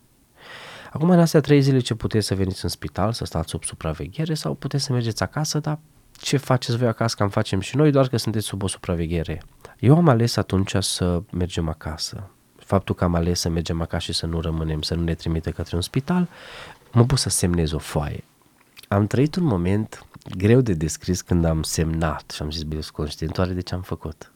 Acum, 0.92 1.10
în 1.10 1.18
astea 1.18 1.40
trei 1.40 1.60
zile 1.60 1.78
ce 1.78 1.94
puteți 1.94 2.26
să 2.26 2.34
veniți 2.34 2.64
în 2.64 2.70
spital, 2.70 3.12
să 3.12 3.24
stați 3.24 3.50
sub 3.50 3.64
supraveghere 3.64 4.34
sau 4.34 4.54
puteți 4.54 4.84
să 4.84 4.92
mergeți 4.92 5.22
acasă, 5.22 5.58
dar 5.58 5.78
ce 6.12 6.36
faceți 6.36 6.78
voi 6.78 6.88
acasă, 6.88 7.14
cam 7.18 7.28
facem 7.28 7.60
și 7.60 7.76
noi, 7.76 7.90
doar 7.90 8.08
că 8.08 8.16
sunteți 8.16 8.46
sub 8.46 8.62
o 8.62 8.66
supraveghere. 8.66 9.42
Eu 9.80 9.96
am 9.96 10.08
ales 10.08 10.36
atunci 10.36 10.74
să 10.80 11.22
mergem 11.32 11.68
acasă. 11.68 12.30
Faptul 12.56 12.94
că 12.94 13.04
am 13.04 13.14
ales 13.14 13.40
să 13.40 13.48
mergem 13.48 13.80
acasă 13.80 14.12
și 14.12 14.18
să 14.18 14.26
nu 14.26 14.40
rămânem, 14.40 14.82
să 14.82 14.94
nu 14.94 15.02
ne 15.02 15.14
trimite 15.14 15.50
către 15.50 15.76
un 15.76 15.82
spital, 15.82 16.28
mă 16.92 17.04
pus 17.04 17.20
să 17.20 17.28
semnez 17.28 17.72
o 17.72 17.78
foaie. 17.78 18.24
Am 18.88 19.06
trăit 19.06 19.36
un 19.36 19.44
moment 19.44 20.06
greu 20.36 20.60
de 20.60 20.72
descris 20.72 21.20
când 21.20 21.44
am 21.44 21.62
semnat 21.62 22.30
și 22.30 22.42
am 22.42 22.50
zis, 22.50 22.62
bine, 22.62 22.80
conștientoare 22.92 23.52
de 23.52 23.60
ce 23.60 23.74
am 23.74 23.82
făcut. 23.82 24.32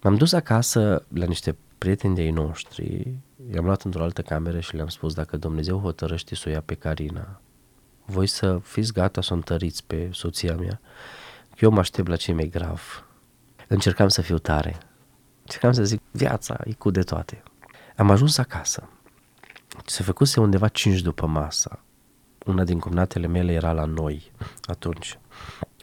M-am 0.00 0.14
dus 0.14 0.32
acasă 0.32 1.04
la 1.08 1.24
niște 1.24 1.56
prieteni 1.78 2.14
de-ai 2.14 2.30
noștri, 2.30 3.16
i-am 3.54 3.64
luat 3.64 3.82
într-o 3.82 4.02
altă 4.02 4.22
cameră 4.22 4.60
și 4.60 4.74
le-am 4.74 4.88
spus 4.88 5.14
dacă 5.14 5.36
Dumnezeu 5.36 5.78
hotărăște 5.78 6.34
să 6.34 6.44
o 6.46 6.50
ia 6.50 6.60
pe 6.60 6.74
Carina, 6.74 7.40
voi 8.04 8.26
să 8.26 8.58
fiți 8.62 8.92
gata 8.92 9.20
să 9.20 9.32
o 9.32 9.36
întăriți 9.36 9.84
pe 9.86 10.08
soția 10.12 10.56
mea, 10.56 10.80
eu 11.58 11.70
mă 11.70 11.78
aștept 11.78 12.08
la 12.08 12.16
cei 12.16 12.34
mai 12.34 12.48
grav. 12.48 13.04
Încercam 13.68 14.08
să 14.08 14.22
fiu 14.22 14.38
tare. 14.38 14.78
Încercam 15.40 15.72
să 15.72 15.84
zic, 15.84 16.00
viața 16.10 16.58
e 16.64 16.72
cu 16.72 16.90
de 16.90 17.00
toate. 17.00 17.42
Am 17.96 18.10
ajuns 18.10 18.38
acasă. 18.38 18.88
Se 19.86 20.02
făcuse 20.02 20.40
undeva 20.40 20.68
cinci 20.68 21.00
după 21.00 21.26
masa. 21.26 21.84
Una 22.46 22.64
din 22.64 22.78
cumnatele 22.78 23.26
mele 23.26 23.52
era 23.52 23.72
la 23.72 23.84
noi 23.84 24.32
atunci. 24.62 25.18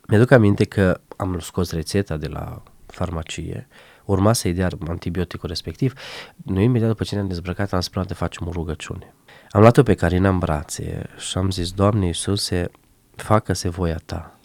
Mi-aduc 0.08 0.32
aminte 0.32 0.63
că 0.63 1.02
am 1.17 1.39
scos 1.39 1.72
rețeta 1.72 2.17
de 2.17 2.28
la 2.28 2.63
farmacie, 2.86 3.67
urma 4.06 4.34
să-i 4.34 4.54
dea 4.54 4.67
antibioticul 4.88 5.50
respectiv. 5.50 5.94
Noi 6.36 6.63
imediat 6.63 6.89
după 6.89 7.04
ce 7.04 7.15
ne-am 7.15 7.28
dezbrăcat 7.28 7.74
am 7.74 7.82
spus 7.82 8.06
de 8.06 8.13
facem 8.13 8.48
o 8.48 8.52
rugăciune. 8.52 9.13
Am 9.50 9.62
luat-o 9.62 9.84
pe 9.84 9.94
Carina 9.94 10.30
în 10.30 10.38
brațe 10.38 11.10
și 11.17 11.38
am 11.38 11.52
zis, 11.52 11.72
Doamne 11.72 12.06
Iisuse, 12.06 12.72
facă-se 13.15 13.70
voia 13.70 14.00
Ta. 14.06 14.39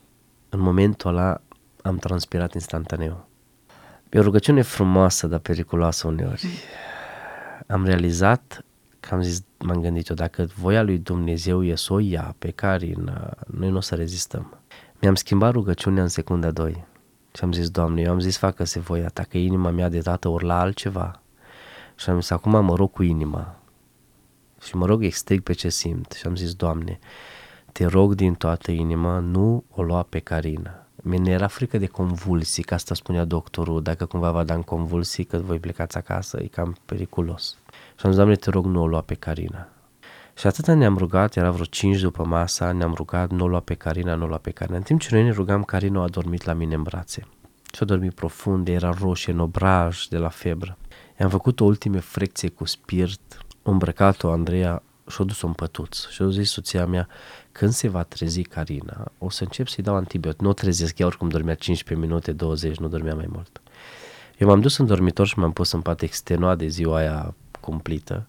În 0.48 0.60
momentul 0.60 1.10
ăla 1.10 1.40
am 1.86 1.96
transpirat 1.96 2.54
instantaneu. 2.54 3.28
E 4.10 4.18
o 4.18 4.22
rugăciune 4.22 4.62
frumoasă, 4.62 5.26
dar 5.26 5.38
periculoasă 5.38 6.06
uneori. 6.06 6.46
Am 7.66 7.84
realizat 7.84 8.64
Că 9.06 9.14
am 9.14 9.22
zis, 9.22 9.44
m-am 9.58 9.80
gândit 9.80 10.08
eu, 10.08 10.16
dacă 10.16 10.46
voia 10.56 10.82
lui 10.82 10.98
Dumnezeu 10.98 11.64
e 11.64 11.74
să 11.74 11.92
o 11.92 11.98
ia 11.98 12.34
pe 12.38 12.50
Carina, 12.50 13.36
noi 13.46 13.70
nu 13.70 13.76
o 13.76 13.80
să 13.80 13.94
rezistăm. 13.94 14.58
Mi-am 15.00 15.14
schimbat 15.14 15.52
rugăciunea 15.52 16.02
în 16.02 16.08
secunda 16.08 16.50
2 16.50 16.84
și 17.34 17.44
am 17.44 17.52
zis, 17.52 17.70
Doamne, 17.70 18.00
eu 18.00 18.10
am 18.10 18.20
zis, 18.20 18.36
facă-se 18.36 18.80
voia 18.80 19.08
ta, 19.08 19.22
că 19.22 19.38
inima 19.38 19.70
mea 19.70 19.88
de 19.88 19.98
dată 19.98 20.28
urla 20.28 20.60
altceva. 20.60 21.22
Și 21.94 22.10
am 22.10 22.20
zis, 22.20 22.30
acum 22.30 22.64
mă 22.64 22.74
rog 22.74 22.90
cu 22.90 23.02
inima. 23.02 23.60
Și 24.62 24.76
mă 24.76 24.86
rog 24.86 25.04
extrig 25.04 25.42
pe 25.42 25.52
ce 25.52 25.68
simt. 25.68 26.12
Și 26.12 26.26
am 26.26 26.36
zis, 26.36 26.54
Doamne, 26.54 26.98
te 27.72 27.84
rog 27.84 28.14
din 28.14 28.34
toată 28.34 28.70
inima, 28.70 29.18
nu 29.18 29.64
o 29.70 29.82
lua 29.82 30.02
pe 30.02 30.18
Carina. 30.18 30.85
Mi 31.02 31.30
era 31.30 31.46
frică 31.46 31.78
de 31.78 31.86
convulsii, 31.86 32.62
că 32.62 32.74
asta 32.74 32.94
spunea 32.94 33.24
doctorul, 33.24 33.82
dacă 33.82 34.06
cumva 34.06 34.30
va 34.30 34.44
da 34.44 34.54
în 34.54 34.62
convulsii, 34.62 35.24
că 35.24 35.36
voi 35.36 35.58
plecați 35.58 35.96
acasă, 35.96 36.38
e 36.42 36.46
cam 36.46 36.76
periculos. 36.86 37.58
Și 37.70 38.02
am 38.02 38.10
zis, 38.10 38.16
Doamne, 38.16 38.36
te 38.36 38.50
rog, 38.50 38.64
nu 38.64 38.82
o 38.82 38.86
lua 38.86 39.00
pe 39.00 39.14
Carina. 39.14 39.68
Și 40.38 40.46
atâta 40.46 40.74
ne-am 40.74 40.96
rugat, 40.96 41.36
era 41.36 41.50
vreo 41.50 41.64
5 41.64 42.00
după 42.00 42.24
masa, 42.24 42.72
ne-am 42.72 42.94
rugat, 42.94 43.30
nu 43.30 43.44
o 43.44 43.48
lua 43.48 43.60
pe 43.60 43.74
Carina, 43.74 44.14
nu 44.14 44.24
o 44.24 44.26
lua 44.26 44.38
pe 44.38 44.50
Carina. 44.50 44.76
În 44.76 44.82
timp 44.82 45.00
ce 45.00 45.08
noi 45.14 45.22
ne 45.22 45.30
rugam, 45.30 45.62
Carina 45.62 46.02
a 46.02 46.08
dormit 46.08 46.44
la 46.44 46.52
mine 46.52 46.74
în 46.74 46.82
brațe. 46.82 47.26
Și 47.72 47.82
a 47.82 47.84
dormit 47.84 48.14
profund, 48.14 48.68
era 48.68 48.90
roșie, 49.00 49.32
în 49.32 49.38
obraj 49.38 50.04
de 50.04 50.18
la 50.18 50.28
febră. 50.28 50.78
I-am 51.20 51.28
făcut 51.28 51.60
o 51.60 51.64
ultime 51.64 51.98
frecție 51.98 52.48
cu 52.48 52.64
spirit, 52.64 53.38
îmbrăcat-o 53.62 54.30
Andreea 54.30 54.82
și-a 55.08 55.24
dus-o 55.24 55.46
în 55.46 55.52
pătuț. 55.52 56.06
Și 56.06 56.22
a 56.22 56.28
zis 56.28 56.50
soția 56.50 56.86
mea, 56.86 57.08
când 57.56 57.72
se 57.72 57.88
va 57.88 58.02
trezi 58.02 58.42
Carina, 58.42 59.12
o 59.18 59.30
să 59.30 59.42
încep 59.42 59.68
să-i 59.68 59.84
dau 59.84 59.94
antibiotic. 59.94 60.40
Nu 60.40 60.48
o 60.48 60.52
trezesc, 60.52 60.98
ea 60.98 61.06
oricum 61.06 61.28
dormea 61.28 61.54
15 61.54 62.06
minute, 62.06 62.32
20, 62.32 62.76
nu 62.76 62.88
dormea 62.88 63.14
mai 63.14 63.26
mult. 63.28 63.60
Eu 64.38 64.48
m-am 64.48 64.60
dus 64.60 64.76
în 64.78 64.86
dormitor 64.86 65.26
și 65.26 65.38
m-am 65.38 65.52
pus 65.52 65.72
în 65.72 65.80
pat 65.80 66.02
extenuat 66.02 66.58
de 66.58 66.66
ziua 66.66 66.96
aia 66.96 67.34
cumplită 67.60 68.26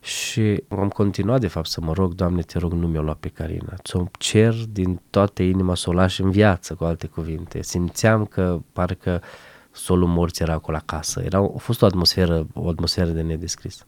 și 0.00 0.62
am 0.68 0.88
continuat 0.88 1.40
de 1.40 1.46
fapt 1.46 1.68
să 1.68 1.80
mă 1.80 1.92
rog, 1.92 2.14
Doamne, 2.14 2.42
te 2.42 2.58
rog, 2.58 2.72
nu 2.72 2.86
mi-o 2.86 3.02
lua 3.02 3.16
pe 3.20 3.28
Carina. 3.28 3.74
Ți-o 3.82 4.04
cer 4.18 4.54
din 4.54 5.00
toată 5.10 5.42
inima 5.42 5.74
să 5.74 5.90
o 5.90 5.92
lași 5.92 6.20
în 6.20 6.30
viață, 6.30 6.74
cu 6.74 6.84
alte 6.84 7.06
cuvinte. 7.06 7.62
Simțeam 7.62 8.24
că 8.24 8.60
parcă 8.72 9.22
solul 9.70 10.08
morții 10.08 10.44
era 10.44 10.52
acolo 10.52 10.76
acasă. 10.76 11.22
Era, 11.22 11.38
a 11.38 11.58
fost 11.58 11.82
o 11.82 11.86
atmosferă, 11.86 12.46
o 12.54 12.68
atmosferă 12.68 13.10
de 13.10 13.22
nedescris. 13.22 13.86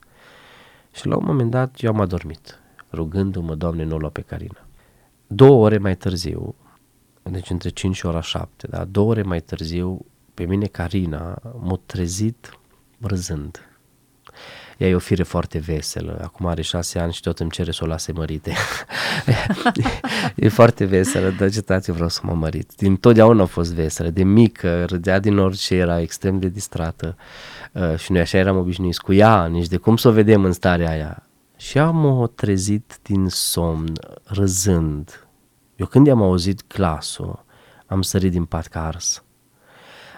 Și 0.94 1.06
la 1.06 1.16
un 1.16 1.24
moment 1.26 1.50
dat 1.50 1.80
eu 1.80 1.90
am 1.90 2.00
adormit, 2.00 2.58
rugându-mă, 2.92 3.54
Doamne, 3.54 3.84
nu 3.84 3.94
o 3.94 3.98
lua 3.98 4.08
pe 4.08 4.20
Carina. 4.20 4.66
Două 5.26 5.64
ore 5.64 5.78
mai 5.78 5.96
târziu, 5.96 6.54
deci 7.22 7.50
între 7.50 7.68
5 7.68 7.96
și 7.96 8.06
ora 8.06 8.20
7, 8.20 8.66
da? 8.66 8.84
două 8.84 9.10
ore 9.10 9.22
mai 9.22 9.40
târziu, 9.40 10.06
pe 10.34 10.44
mine 10.44 10.66
Carina 10.66 11.38
m-a 11.60 11.80
trezit 11.86 12.58
râzând. 13.00 13.62
Ea 14.78 14.88
e 14.88 14.94
o 14.94 14.98
fire 14.98 15.22
foarte 15.22 15.58
veselă, 15.58 16.18
acum 16.22 16.46
are 16.46 16.62
șase 16.62 16.98
ani 16.98 17.12
și 17.12 17.20
tot 17.20 17.38
îmi 17.38 17.50
cere 17.50 17.70
să 17.70 17.84
o 17.84 17.86
lase 17.86 18.12
mărite. 18.12 18.52
e 20.34 20.48
foarte 20.48 20.84
veselă, 20.84 21.30
dar 21.30 21.50
ce 21.50 21.60
tati 21.60 21.90
vreau 21.90 22.08
să 22.08 22.20
mă 22.22 22.32
mărit. 22.32 22.72
Din 22.76 22.96
totdeauna 22.96 23.42
a 23.42 23.46
fost 23.46 23.72
veselă, 23.72 24.10
de 24.10 24.22
mică, 24.22 24.84
râdea 24.84 25.18
din 25.18 25.38
orice, 25.38 25.74
era 25.74 26.00
extrem 26.00 26.38
de 26.38 26.48
distrată 26.48 27.16
uh, 27.72 27.96
și 27.96 28.12
noi 28.12 28.20
așa 28.20 28.38
eram 28.38 28.56
obișnuiți 28.56 29.02
cu 29.02 29.12
ea, 29.12 29.46
nici 29.46 29.68
de 29.68 29.76
cum 29.76 29.96
să 29.96 30.08
o 30.08 30.12
vedem 30.12 30.44
în 30.44 30.52
starea 30.52 30.90
aia. 30.90 31.27
Și 31.60 31.78
am 31.78 32.04
o 32.04 32.26
trezit 32.26 32.98
din 33.02 33.28
somn, 33.28 33.92
râzând. 34.24 35.28
Eu 35.76 35.86
când 35.86 36.06
i-am 36.06 36.22
auzit 36.22 36.66
glasul, 36.74 37.44
am 37.86 38.02
sărit 38.02 38.30
din 38.30 38.44
pat 38.44 38.66
ca 38.66 38.86
ars. 38.86 39.24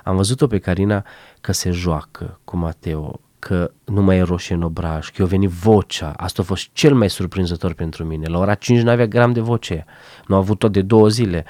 Am 0.04 0.16
văzut-o 0.16 0.46
pe 0.46 0.58
Carina 0.58 1.06
că 1.40 1.52
se 1.52 1.70
joacă 1.70 2.40
cu 2.44 2.56
Mateo, 2.56 3.20
că 3.38 3.72
nu 3.84 4.02
mai 4.02 4.16
e 4.16 4.22
roșie 4.22 4.54
în 4.54 4.62
obraj, 4.62 5.10
că 5.10 5.22
i-a 5.22 5.28
venit 5.28 5.50
vocea. 5.50 6.12
Asta 6.16 6.42
a 6.42 6.44
fost 6.44 6.68
cel 6.72 6.94
mai 6.94 7.10
surprinzător 7.10 7.72
pentru 7.72 8.04
mine. 8.04 8.26
La 8.26 8.38
ora 8.38 8.54
5 8.54 8.80
nu 8.80 8.90
avea 8.90 9.06
gram 9.06 9.32
de 9.32 9.40
voce. 9.40 9.84
Nu 10.26 10.34
a 10.34 10.38
avut 10.38 10.58
tot 10.58 10.72
de 10.72 10.82
două 10.82 11.08
zile. 11.08 11.44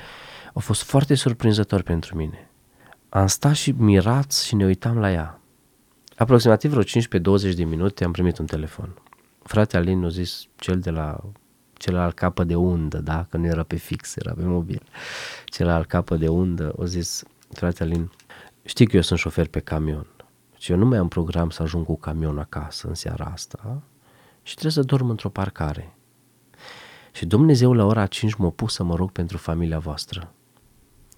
A 0.54 0.58
fost 0.58 0.82
foarte 0.82 1.14
surprinzător 1.14 1.82
pentru 1.82 2.16
mine. 2.16 2.50
Am 3.08 3.26
stat 3.26 3.54
și 3.54 3.74
mirați 3.76 4.46
și 4.46 4.54
ne 4.54 4.64
uitam 4.64 4.98
la 4.98 5.12
ea. 5.12 5.40
Aproximativ 6.16 6.70
vreo 6.70 6.82
15-20 6.82 7.54
de 7.54 7.64
minute 7.64 8.04
am 8.04 8.12
primit 8.12 8.38
un 8.38 8.46
telefon. 8.46 8.94
Frate 9.42 9.76
Alin 9.76 10.04
a 10.04 10.08
zis 10.08 10.46
cel 10.56 10.80
de 10.80 10.90
la 10.90 11.20
celălalt 11.72 12.14
capă 12.14 12.44
de 12.44 12.54
undă, 12.54 12.98
da? 12.98 13.26
Că 13.30 13.36
nu 13.36 13.46
era 13.46 13.62
pe 13.62 13.76
fix, 13.76 14.16
era 14.16 14.32
pe 14.34 14.44
mobil. 14.44 14.82
Celălalt 15.44 15.86
capă 15.86 16.16
de 16.16 16.28
undă 16.28 16.74
a 16.80 16.84
zis, 16.84 17.22
frate 17.52 17.82
Alin, 17.82 18.10
știi 18.64 18.86
că 18.86 18.96
eu 18.96 19.02
sunt 19.02 19.18
șofer 19.18 19.46
pe 19.46 19.60
camion 19.60 20.06
și 20.58 20.70
eu 20.72 20.78
nu 20.78 20.86
mai 20.86 20.98
am 20.98 21.08
program 21.08 21.50
să 21.50 21.62
ajung 21.62 21.84
cu 21.84 21.96
camion 21.96 22.38
acasă 22.38 22.88
în 22.88 22.94
seara 22.94 23.24
asta 23.24 23.82
și 24.42 24.52
trebuie 24.52 24.72
să 24.72 24.82
dorm 24.82 25.08
într-o 25.08 25.28
parcare. 25.28 25.96
Și 27.12 27.26
Dumnezeu 27.26 27.72
la 27.72 27.84
ora 27.84 28.06
5 28.06 28.34
m-a 28.34 28.50
pus 28.50 28.72
să 28.72 28.82
mă 28.82 28.94
rog 28.94 29.10
pentru 29.10 29.36
familia 29.36 29.78
voastră. 29.78 30.34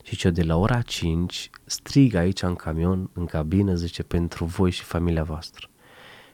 Și 0.03 0.17
ce 0.17 0.31
de 0.31 0.43
la 0.43 0.57
ora 0.57 0.83
5 0.83 1.51
strig 1.65 2.15
aici 2.15 2.43
în 2.43 2.55
camion, 2.55 3.11
în 3.13 3.27
cabină, 3.27 3.75
zice, 3.75 4.03
pentru 4.03 4.45
voi 4.45 4.71
și 4.71 4.83
familia 4.83 5.23
voastră. 5.23 5.67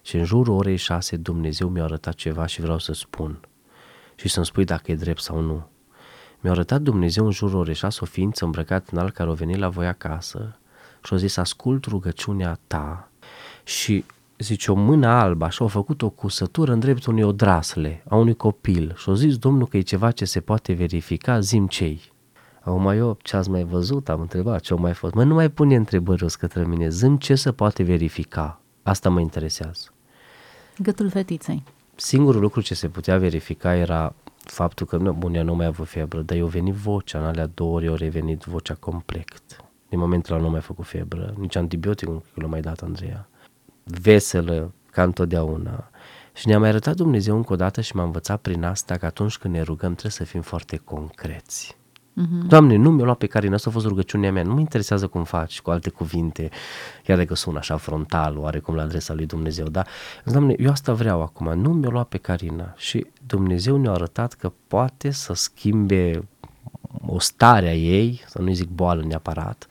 Și 0.09 0.17
în 0.17 0.25
jurul 0.25 0.55
orei 0.55 0.77
6 0.77 1.17
Dumnezeu 1.17 1.69
mi-a 1.69 1.85
arătat 1.85 2.15
ceva 2.15 2.47
și 2.47 2.61
vreau 2.61 2.79
să 2.79 2.93
spun. 2.93 3.41
Și 4.15 4.29
să-mi 4.29 4.47
spui 4.47 4.65
dacă 4.65 4.91
e 4.91 4.95
drept 4.95 5.21
sau 5.21 5.41
nu. 5.41 5.69
Mi-a 6.41 6.53
arătat 6.53 6.81
Dumnezeu 6.81 7.25
în 7.25 7.31
jurul 7.31 7.59
orei 7.59 7.75
6 7.75 7.99
o 8.03 8.05
ființă 8.05 8.45
îmbrăcat 8.45 8.89
în 8.89 8.99
alt 8.99 9.15
care 9.15 9.31
a 9.31 9.33
venit 9.33 9.57
la 9.57 9.69
voi 9.69 9.87
acasă 9.87 10.59
și 11.05 11.15
a 11.15 11.17
zis, 11.17 11.37
ascult 11.37 11.85
rugăciunea 11.85 12.59
ta 12.67 13.11
și 13.65 14.05
zice, 14.39 14.71
o 14.71 14.75
mână 14.75 15.07
albă, 15.07 15.45
așa, 15.45 15.65
a 15.65 15.69
făcut 15.69 16.03
o 16.03 16.11
cusătură 16.11 16.73
în 16.73 16.79
dreptul 16.79 17.13
unei 17.13 17.25
odrasle, 17.25 18.05
a 18.09 18.17
unui 18.17 18.35
copil 18.35 18.95
și 18.97 19.11
a 19.11 19.15
zis 19.15 19.37
Domnul 19.37 19.67
că 19.67 19.77
e 19.77 19.81
ceva 19.81 20.11
ce 20.11 20.25
se 20.25 20.41
poate 20.41 20.73
verifica, 20.73 21.41
zim 21.41 21.67
cei. 21.67 22.13
Acum 22.61 22.87
eu 22.87 23.19
ce 23.23 23.37
ați 23.37 23.51
mai 23.51 23.65
văzut, 23.65 24.09
am 24.09 24.21
întrebat 24.21 24.61
ce 24.61 24.73
au 24.73 24.79
mai 24.79 24.95
fost. 24.95 25.15
Mă, 25.15 25.25
nu 25.25 25.35
mai 25.35 25.49
pune 25.49 25.77
întrebări 25.77 26.25
o 26.25 26.27
către 26.39 26.65
mine, 26.65 26.89
zim 26.89 27.17
ce 27.17 27.35
se 27.35 27.53
poate 27.53 27.83
verifica. 27.83 28.61
Asta 28.83 29.09
mă 29.09 29.21
interesează. 29.21 29.93
Gâtul 30.79 31.11
fetiței. 31.11 31.63
Singurul 31.95 32.41
lucru 32.41 32.61
ce 32.61 32.75
se 32.75 32.89
putea 32.89 33.19
verifica 33.19 33.75
era 33.75 34.15
faptul 34.37 34.87
că, 34.87 34.99
bun, 34.99 35.35
ea 35.35 35.43
nu 35.43 35.55
mai 35.55 35.65
a 35.65 35.69
avut 35.69 35.89
febră, 35.89 36.21
dar 36.21 36.37
eu 36.37 36.47
venit 36.47 36.75
vocea, 36.75 37.19
în 37.19 37.25
alea 37.25 37.47
două 37.55 37.75
ori, 37.75 37.89
ori 37.89 38.03
revenit 38.03 38.45
vocea 38.45 38.75
complet 38.75 39.63
din 39.89 39.99
momentul 39.99 40.35
ăla 40.35 40.43
nu 40.43 40.51
mai 40.51 40.61
făcut 40.61 40.87
febră, 40.87 41.35
nici 41.39 41.57
antibiotic 41.57 42.09
nu 42.09 42.23
l-a 42.35 42.47
mai 42.47 42.61
dat 42.61 42.83
Andreea. 42.83 43.29
Veselă, 43.85 44.73
ca 44.91 45.03
întotdeauna. 45.03 45.91
Și 46.35 46.47
ne-a 46.47 46.59
mai 46.59 46.69
arătat 46.69 46.97
Dumnezeu 46.97 47.37
încă 47.37 47.53
o 47.53 47.57
dată 47.57 47.81
și 47.81 47.97
m-a 47.97 48.03
învățat 48.03 48.41
prin 48.41 48.65
asta 48.65 48.97
că 48.97 49.07
atunci 49.07 49.39
când 49.39 49.55
ne 49.55 49.63
rugăm 49.63 49.91
trebuie 49.91 50.13
să 50.13 50.25
fim 50.25 50.41
foarte 50.41 50.77
concreți. 50.77 51.78
Mm-hmm. 52.19 52.47
Doamne, 52.49 52.77
nu 52.77 52.91
mi-a 52.91 53.05
luat 53.05 53.19
pe 53.19 53.27
Carina, 53.27 53.55
asta 53.55 53.69
a 53.69 53.73
fost 53.73 53.87
rugăciunea 53.87 54.33
mea, 54.33 54.43
nu 54.43 54.55
mă 54.55 54.61
interesează 54.61 55.07
cum 55.07 55.25
faci, 55.25 55.61
cu 55.61 55.71
alte 55.71 55.91
cuvinte, 55.91 56.49
chiar 57.05 57.17
dacă 57.17 57.35
sună 57.35 57.59
așa 57.59 57.77
frontal, 57.77 58.37
oarecum 58.39 58.75
la 58.75 58.83
adresa 58.83 59.15
lui 59.15 59.27
Dumnezeu, 59.27 59.67
dar, 59.67 59.87
Doamne, 60.25 60.55
eu 60.59 60.71
asta 60.71 60.93
vreau 60.93 61.23
acum, 61.23 61.59
nu 61.59 61.73
mi-a 61.73 61.89
luat 61.89 62.09
pe 62.09 62.17
Carina 62.19 62.75
și 62.77 63.07
Dumnezeu 63.27 63.77
ne-a 63.77 63.93
arătat 63.93 64.33
că 64.33 64.53
poate 64.67 65.11
să 65.11 65.35
schimbe 65.35 66.29
o 67.07 67.19
stare 67.19 67.69
a 67.69 67.75
ei, 67.75 68.23
să 68.27 68.43
nu 68.43 68.53
zic 68.53 68.69
boală 68.69 69.03
neapărat, 69.03 69.67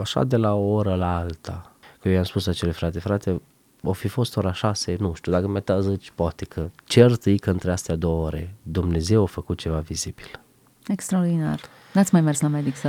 așa 0.00 0.24
de 0.24 0.36
la 0.36 0.54
o 0.54 0.72
oră 0.72 0.94
la 0.94 1.16
alta. 1.16 1.72
Că 2.00 2.08
eu 2.08 2.14
i-am 2.14 2.24
spus 2.24 2.46
acele 2.46 2.72
frate, 2.72 2.98
frate, 2.98 3.40
o 3.82 3.92
fi 3.92 4.08
fost 4.08 4.36
ora 4.36 4.52
șase, 4.52 4.96
nu 4.98 5.14
știu, 5.14 5.32
dacă 5.32 5.48
mai 5.48 5.62
zici, 5.80 6.12
poate 6.14 6.44
că 6.44 6.70
cert 6.84 7.22
că 7.40 7.50
între 7.50 7.72
astea 7.72 7.96
două 7.96 8.24
ore 8.24 8.54
Dumnezeu 8.62 9.22
a 9.22 9.26
făcut 9.26 9.58
ceva 9.58 9.78
vizibil. 9.78 10.40
Extraordinar. 10.88 11.60
N-ați 11.92 12.12
mai 12.12 12.22
mers 12.22 12.40
la 12.40 12.48
medic 12.48 12.76
să... 12.76 12.88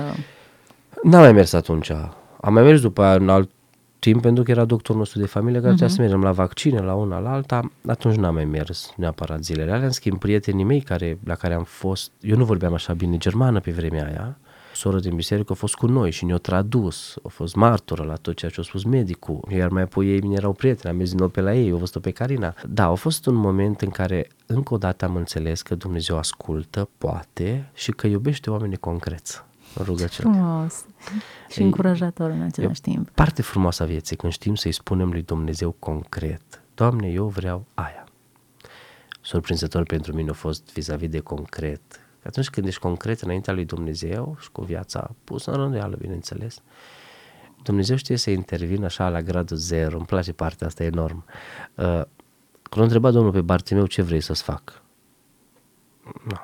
N-am 1.04 1.22
mai 1.22 1.32
mers 1.32 1.54
atunci. 1.54 1.92
Am 2.42 2.54
mai 2.54 2.64
mers 2.64 2.82
după 2.82 3.02
aia 3.02 3.16
în 3.16 3.30
alt 3.30 3.50
timp 4.00 4.22
pentru 4.22 4.44
că 4.44 4.52
era 4.52 4.66
doctorul 4.66 5.00
nostru 5.00 5.20
de 5.20 5.26
familie 5.26 5.62
care 5.62 5.74
uh-huh. 5.74 5.88
să 5.88 5.96
mergem 6.02 6.22
la 6.22 6.32
vaccine, 6.32 6.80
la 6.80 6.94
una, 6.94 7.20
la 7.20 7.32
alta, 7.32 7.72
atunci 7.88 8.16
n-am 8.16 8.34
mai 8.34 8.46
mers 8.46 8.94
neapărat 8.96 9.44
zilele 9.44 9.72
alea. 9.72 9.86
În 9.86 9.92
schimb, 9.92 10.20
prietenii 10.20 10.64
mei 10.64 10.82
care, 10.82 11.18
la 11.24 11.36
care 11.36 11.54
am 11.54 11.64
fost, 11.64 12.12
eu 12.22 12.38
nu 12.38 12.46
vorbeam 12.46 12.74
așa 12.74 12.94
bine 12.94 13.18
germană 13.18 13.60
pe 13.60 13.72
vremea 13.72 14.06
aia, 14.06 14.38
soră 14.80 15.00
din 15.00 15.16
biserică 15.16 15.52
a 15.52 15.56
fost 15.56 15.76
cu 15.76 15.88
noi 15.88 16.12
și 16.12 16.26
ne-a 16.26 16.38
tradus, 16.38 17.16
a 17.24 17.28
fost 17.28 17.56
martură 17.56 18.04
la 18.04 18.16
tot 18.16 18.36
ceea 18.36 18.52
ce 18.52 18.60
a 18.60 18.64
spus 18.64 18.84
medicul, 18.84 19.40
iar 19.50 19.70
mai 19.70 19.82
apoi 19.82 20.08
ei 20.08 20.22
erau 20.32 20.54
prieteni, 20.54 20.92
am 20.92 20.98
mers 20.98 21.10
din 21.10 21.20
nou 21.20 21.28
pe 21.28 21.42
la 21.42 21.54
ei, 21.54 21.72
au 21.72 21.78
văzut-o 21.78 22.00
pe 22.00 22.12
Carina. 22.12 22.54
Da, 22.68 22.86
a 22.86 22.94
fost 22.94 23.26
un 23.26 23.36
moment 23.36 23.82
în 23.82 23.90
care 23.90 24.28
încă 24.46 24.74
o 24.74 24.78
dată 24.78 25.06
am 25.06 25.16
înțeles 25.16 25.62
că 25.62 25.76
Dumnezeu 25.76 26.18
ascultă, 26.18 26.90
poate 26.98 27.70
și 27.74 27.92
că 27.92 28.08
iubește 28.08 28.50
oamenii 28.50 28.78
concreți 28.78 29.44
rugăciune. 29.78 30.38
Frumos 30.38 30.86
și 31.50 31.62
încurajator 31.62 32.30
în 32.30 32.42
același 32.42 32.82
timp. 32.82 33.10
Parte 33.10 33.42
frumoasă 33.42 33.84
a 33.84 33.86
vieții 33.86 34.16
când 34.16 34.32
știm 34.32 34.56
să-i 34.56 34.72
spunem 34.72 35.10
lui 35.10 35.22
Dumnezeu 35.22 35.76
concret. 35.80 36.64
Doamne, 36.74 37.08
eu 37.08 37.28
vreau 37.28 37.66
aia. 37.74 38.04
Surprinzător 39.22 39.84
pentru 39.84 40.16
mine 40.16 40.30
a 40.30 40.34
fost 40.34 40.74
vis-a-vis 40.74 41.10
de 41.10 41.20
concret. 41.20 41.82
Că 42.22 42.28
atunci 42.28 42.50
când 42.50 42.68
ești 42.68 42.80
concret 42.80 43.22
înaintea 43.22 43.54
lui 43.54 43.66
Dumnezeu 43.66 44.38
și 44.40 44.52
cu 44.52 44.62
viața 44.62 45.16
pusă 45.24 45.52
în 45.52 45.58
rânduială, 45.58 45.96
bineînțeles, 45.96 46.62
Dumnezeu 47.64 47.96
știe 47.96 48.16
să 48.16 48.30
intervină 48.30 48.86
așa 48.86 49.10
la 49.10 49.22
gradul 49.22 49.58
zero, 49.58 49.98
îmi 49.98 50.06
place 50.06 50.34
partea 50.34 50.68
asta 50.68 50.84
enorm. 50.84 51.26
Uh, 51.76 52.02
Când 52.62 52.80
a 52.80 52.82
întrebat 52.82 53.14
Domnul 53.14 53.32
pe 53.32 53.42
Bartimeu 53.42 53.86
ce 53.86 54.02
vrei 54.02 54.22
să-ți 54.22 54.44
fac. 54.44 54.82
No. 56.04 56.38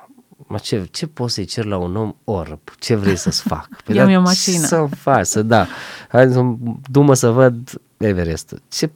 Mă, 0.46 0.58
ce, 0.58 0.88
ce 0.90 1.06
poți 1.06 1.34
să-i 1.34 1.44
cer 1.44 1.64
la 1.64 1.76
un 1.76 1.96
om 1.96 2.14
orb? 2.24 2.60
Ce 2.78 2.94
vrei 2.94 3.16
să-ți 3.16 3.42
fac? 3.48 3.82
Păi 3.84 3.94
Ia-mi 3.94 4.16
o 4.16 4.20
mașină. 4.20 4.66
Să 4.66 4.86
faci, 4.90 5.26
să 5.26 5.42
da. 5.42 5.66
Hai 6.08 6.32
să 6.32 6.54
du 6.90 7.14
să 7.14 7.30
văd 7.30 7.80
Everest. 7.96 8.62
Ce... 8.68 8.90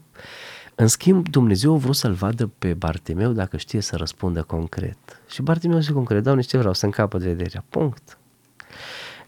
În 0.80 0.86
schimb, 0.86 1.28
Dumnezeu 1.28 1.74
a 1.74 1.76
vrut 1.76 1.94
să-l 1.94 2.12
vadă 2.12 2.50
pe 2.58 2.74
Bartimeu 2.74 3.32
dacă 3.32 3.56
știe 3.56 3.80
să 3.80 3.96
răspundă 3.96 4.42
concret. 4.42 4.98
Și 5.26 5.42
Bartimeu 5.42 5.78
zice 5.78 5.92
concret, 5.92 6.22
Doamne, 6.22 6.42
ce 6.42 6.58
vreau? 6.58 6.72
Să 6.72 6.84
încapă 6.84 7.18
de 7.18 7.26
vederea. 7.26 7.64
Punct. 7.68 8.18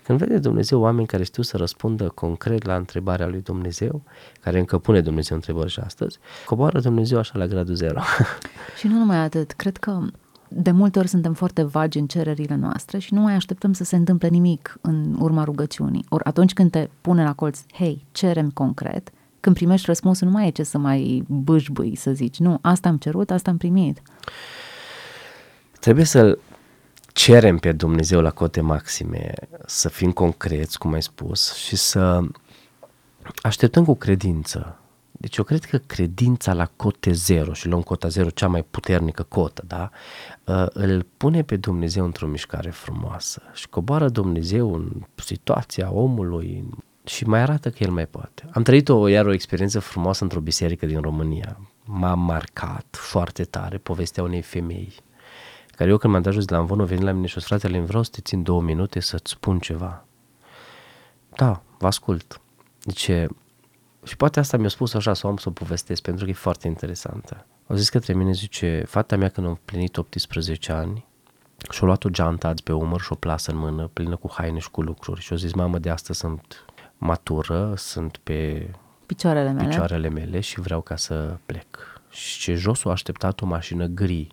Când 0.02 0.18
vede 0.18 0.38
Dumnezeu 0.38 0.80
oameni 0.80 1.06
care 1.06 1.22
știu 1.22 1.42
să 1.42 1.56
răspundă 1.56 2.08
concret 2.08 2.64
la 2.64 2.76
întrebarea 2.76 3.26
lui 3.26 3.40
Dumnezeu, 3.40 4.02
care 4.40 4.58
încă 4.58 4.78
pune 4.78 5.00
Dumnezeu 5.00 5.36
întrebări 5.36 5.70
și 5.70 5.80
astăzi, 5.80 6.18
coboară 6.46 6.80
Dumnezeu 6.80 7.18
așa 7.18 7.38
la 7.38 7.46
gradul 7.46 7.74
zero. 7.74 8.00
Și 8.78 8.86
nu 8.86 8.98
numai 8.98 9.16
atât, 9.16 9.52
cred 9.52 9.76
că 9.76 10.00
de 10.48 10.70
multe 10.70 10.98
ori 10.98 11.08
suntem 11.08 11.32
foarte 11.32 11.62
vagi 11.62 11.98
în 11.98 12.06
cererile 12.06 12.54
noastre 12.54 12.98
și 12.98 13.14
nu 13.14 13.20
mai 13.20 13.34
așteptăm 13.34 13.72
să 13.72 13.84
se 13.84 13.96
întâmple 13.96 14.28
nimic 14.28 14.78
în 14.80 15.16
urma 15.18 15.44
rugăciunii. 15.44 16.04
Ori 16.08 16.24
atunci 16.24 16.52
când 16.52 16.70
te 16.70 16.88
pune 17.00 17.22
la 17.22 17.32
colț, 17.32 17.60
hei, 17.72 18.04
cerem 18.12 18.50
concret, 18.50 19.12
când 19.42 19.57
primești 19.57 19.87
răspunsul, 19.87 20.26
nu 20.26 20.33
mai 20.33 20.46
e 20.46 20.50
ce 20.50 20.62
să 20.62 20.78
mai 20.78 21.24
bâșbâi, 21.28 21.96
să 21.96 22.11
zici, 22.11 22.38
nu, 22.38 22.59
asta 22.61 22.88
am 22.88 22.96
cerut, 22.96 23.31
asta 23.31 23.50
am 23.50 23.57
primit. 23.57 24.02
Trebuie 25.81 26.05
să 26.05 26.38
cerem 27.12 27.57
pe 27.59 27.72
Dumnezeu 27.72 28.20
la 28.20 28.31
cote 28.31 28.61
maxime, 28.61 29.33
să 29.66 29.88
fim 29.88 30.12
concreți, 30.12 30.78
cum 30.78 30.92
ai 30.92 31.02
spus, 31.02 31.55
și 31.55 31.76
să 31.76 32.20
așteptăm 33.42 33.85
cu 33.85 33.94
credință. 33.94 34.76
Deci 35.12 35.37
eu 35.37 35.44
cred 35.44 35.64
că 35.64 35.78
credința 35.78 36.52
la 36.52 36.70
cote 36.76 37.12
zero, 37.12 37.52
și 37.52 37.68
luăm 37.68 37.83
cota 37.83 38.09
zero, 38.09 38.31
cea 38.31 38.48
mai 38.48 38.64
puternică 38.70 39.22
cotă, 39.22 39.64
da? 39.66 39.90
Uh, 40.44 40.66
îl 40.72 41.07
pune 41.16 41.42
pe 41.42 41.57
Dumnezeu 41.57 42.05
într-o 42.05 42.26
mișcare 42.26 42.70
frumoasă 42.70 43.42
și 43.52 43.68
coboară 43.68 44.09
Dumnezeu 44.09 44.74
în 44.74 44.90
situația 45.14 45.92
omului 45.92 46.64
și 47.04 47.24
mai 47.24 47.40
arată 47.40 47.70
că 47.70 47.76
El 47.82 47.90
mai 47.90 48.06
poate. 48.06 48.48
Am 48.52 48.62
trăit 48.62 48.88
o, 48.88 49.06
iar 49.08 49.26
o 49.26 49.32
experiență 49.32 49.80
frumoasă 49.80 50.22
într-o 50.22 50.40
biserică 50.40 50.86
din 50.86 51.00
România. 51.00 51.60
M-a 51.84 52.14
marcat 52.14 52.86
foarte 52.90 53.44
tare 53.44 53.78
povestea 53.78 54.22
unei 54.22 54.42
femei 54.42 54.94
care 55.82 55.90
eu 55.90 55.96
când 55.96 56.12
m-am 56.12 56.22
dat 56.22 56.32
jos 56.32 56.44
de 56.44 56.54
la 56.54 56.60
Amvon, 56.60 56.80
a 56.80 56.84
venit 56.84 57.04
la 57.04 57.12
mine 57.12 57.26
și 57.26 57.38
o 57.38 57.40
fratele, 57.40 57.80
vreau 57.80 58.02
să 58.02 58.10
te 58.12 58.20
țin 58.20 58.42
două 58.42 58.60
minute 58.62 59.00
să-ți 59.00 59.30
spun 59.30 59.58
ceva. 59.58 60.04
Da, 61.36 61.62
vă 61.78 61.86
ascult. 61.86 62.40
Zice, 62.84 63.28
și 64.04 64.16
poate 64.16 64.40
asta 64.40 64.56
mi-a 64.56 64.68
spus 64.68 64.94
așa 64.94 65.14
să 65.14 65.26
o 65.26 65.30
am 65.30 65.36
să 65.36 65.48
o 65.48 65.52
povestesc 65.52 66.02
pentru 66.02 66.24
că 66.24 66.30
e 66.30 66.34
foarte 66.34 66.66
interesantă. 66.66 67.46
Au 67.66 67.76
zis 67.76 67.88
către 67.88 68.14
mine, 68.14 68.32
zice, 68.32 68.84
fata 68.86 69.16
mea 69.16 69.28
când 69.28 69.46
a 69.46 69.58
plinit 69.64 69.96
18 69.96 70.72
ani 70.72 71.06
și-a 71.70 71.86
luat 71.86 72.04
o 72.04 72.08
geantă 72.08 72.46
azi 72.46 72.62
pe 72.62 72.72
umăr 72.72 73.00
și 73.00 73.12
o 73.12 73.14
plasă 73.14 73.50
în 73.50 73.56
mână, 73.56 73.90
plină 73.92 74.16
cu 74.16 74.30
haine 74.32 74.58
și 74.58 74.70
cu 74.70 74.82
lucruri 74.82 75.20
și 75.20 75.32
a 75.32 75.36
zis, 75.36 75.52
mamă, 75.52 75.78
de 75.78 75.90
asta 75.90 76.12
sunt 76.12 76.64
matură, 77.02 77.74
sunt 77.76 78.16
pe 78.16 78.70
picioarele 79.06 79.50
mele, 79.50 79.68
picioarele 79.68 80.08
mele 80.08 80.40
și 80.40 80.60
vreau 80.60 80.80
ca 80.80 80.96
să 80.96 81.36
plec. 81.46 82.00
Și 82.10 82.38
ce 82.38 82.54
jos 82.54 82.84
a 82.84 82.90
așteptat 82.90 83.40
o 83.40 83.46
mașină 83.46 83.86
gri 83.86 84.28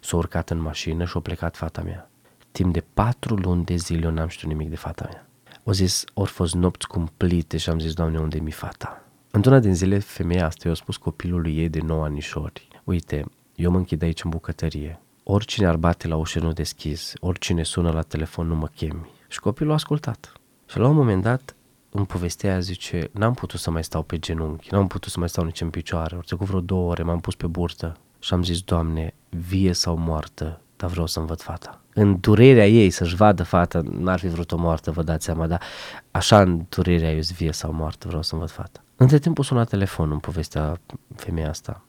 S-a 0.00 0.16
urcat 0.16 0.50
în 0.50 0.60
mașină 0.60 1.04
și 1.04 1.12
a 1.16 1.20
plecat 1.20 1.56
fata 1.56 1.82
mea. 1.82 2.10
Timp 2.50 2.72
de 2.72 2.84
patru 2.94 3.34
luni 3.34 3.64
de 3.64 3.76
zile 3.76 4.04
eu 4.06 4.10
n-am 4.10 4.28
știut 4.28 4.50
nimic 4.50 4.68
de 4.68 4.76
fata 4.76 5.08
mea. 5.12 5.26
O 5.64 5.72
zis, 5.72 6.04
ori 6.14 6.30
fost 6.30 6.54
nopți 6.54 6.86
cumplite 6.86 7.56
și 7.56 7.70
am 7.70 7.78
zis, 7.78 7.92
Doamne, 7.92 8.18
unde 8.18 8.38
mi 8.38 8.50
fata? 8.50 9.02
Într-una 9.30 9.58
din 9.58 9.74
zile, 9.74 9.98
femeia 9.98 10.46
asta 10.46 10.68
i-a 10.68 10.74
spus 10.74 10.96
copilului 10.96 11.56
ei 11.56 11.68
de 11.68 11.80
9 11.80 12.04
anișori, 12.04 12.68
uite, 12.84 13.24
eu 13.54 13.70
mă 13.70 13.76
închid 13.76 14.02
aici 14.02 14.24
în 14.24 14.30
bucătărie. 14.30 15.00
Oricine 15.22 15.66
ar 15.66 15.76
bate 15.76 16.08
la 16.08 16.16
ușă 16.16 16.38
nu 16.38 16.52
deschis, 16.52 17.12
oricine 17.20 17.62
sună 17.62 17.90
la 17.90 18.02
telefon 18.02 18.46
nu 18.46 18.54
mă 18.54 18.66
chemi. 18.66 19.10
Și 19.28 19.40
copilul 19.40 19.70
a 19.70 19.74
ascultat. 19.74 20.32
Și 20.66 20.78
la 20.78 20.88
un 20.88 20.94
moment 20.94 21.22
dat, 21.22 21.54
în 21.90 22.04
povestea 22.04 22.50
aia 22.50 22.60
zice, 22.60 23.10
n-am 23.12 23.34
putut 23.34 23.60
să 23.60 23.70
mai 23.70 23.84
stau 23.84 24.02
pe 24.02 24.18
genunchi, 24.18 24.68
n-am 24.70 24.86
putut 24.86 25.12
să 25.12 25.18
mai 25.18 25.28
stau 25.28 25.44
nici 25.44 25.60
în 25.60 25.70
picioare, 25.70 26.16
ori 26.16 26.26
trecut 26.26 26.46
vreo 26.46 26.60
două 26.60 26.90
ore, 26.90 27.02
m-am 27.02 27.20
pus 27.20 27.34
pe 27.34 27.46
burtă, 27.46 27.96
și 28.18 28.34
am 28.34 28.42
zis, 28.42 28.60
Doamne, 28.60 29.14
vie 29.28 29.72
sau 29.72 29.96
moartă, 29.96 30.60
dar 30.76 30.90
vreau 30.90 31.06
să-mi 31.06 31.26
văd 31.26 31.40
fata. 31.40 31.80
În 31.94 32.20
durerea 32.20 32.68
ei 32.68 32.90
să-și 32.90 33.14
vadă 33.14 33.42
fata, 33.42 33.80
n-ar 33.84 34.18
fi 34.18 34.28
vrut 34.28 34.52
o 34.52 34.56
moartă, 34.56 34.90
vă 34.90 35.02
dați 35.02 35.24
seama, 35.24 35.46
dar 35.46 35.62
așa 36.10 36.40
în 36.40 36.64
durerea 36.68 37.12
ei, 37.12 37.20
vie 37.20 37.52
sau 37.52 37.72
moartă, 37.72 38.06
vreau 38.08 38.22
să-mi 38.22 38.40
văd 38.40 38.50
fata. 38.50 38.82
Între 38.96 39.18
timp 39.18 39.38
o 39.38 39.42
suna 39.42 39.64
telefonul 39.64 40.12
în 40.12 40.18
povestea 40.18 40.80
femeia 41.16 41.48
asta. 41.48 41.82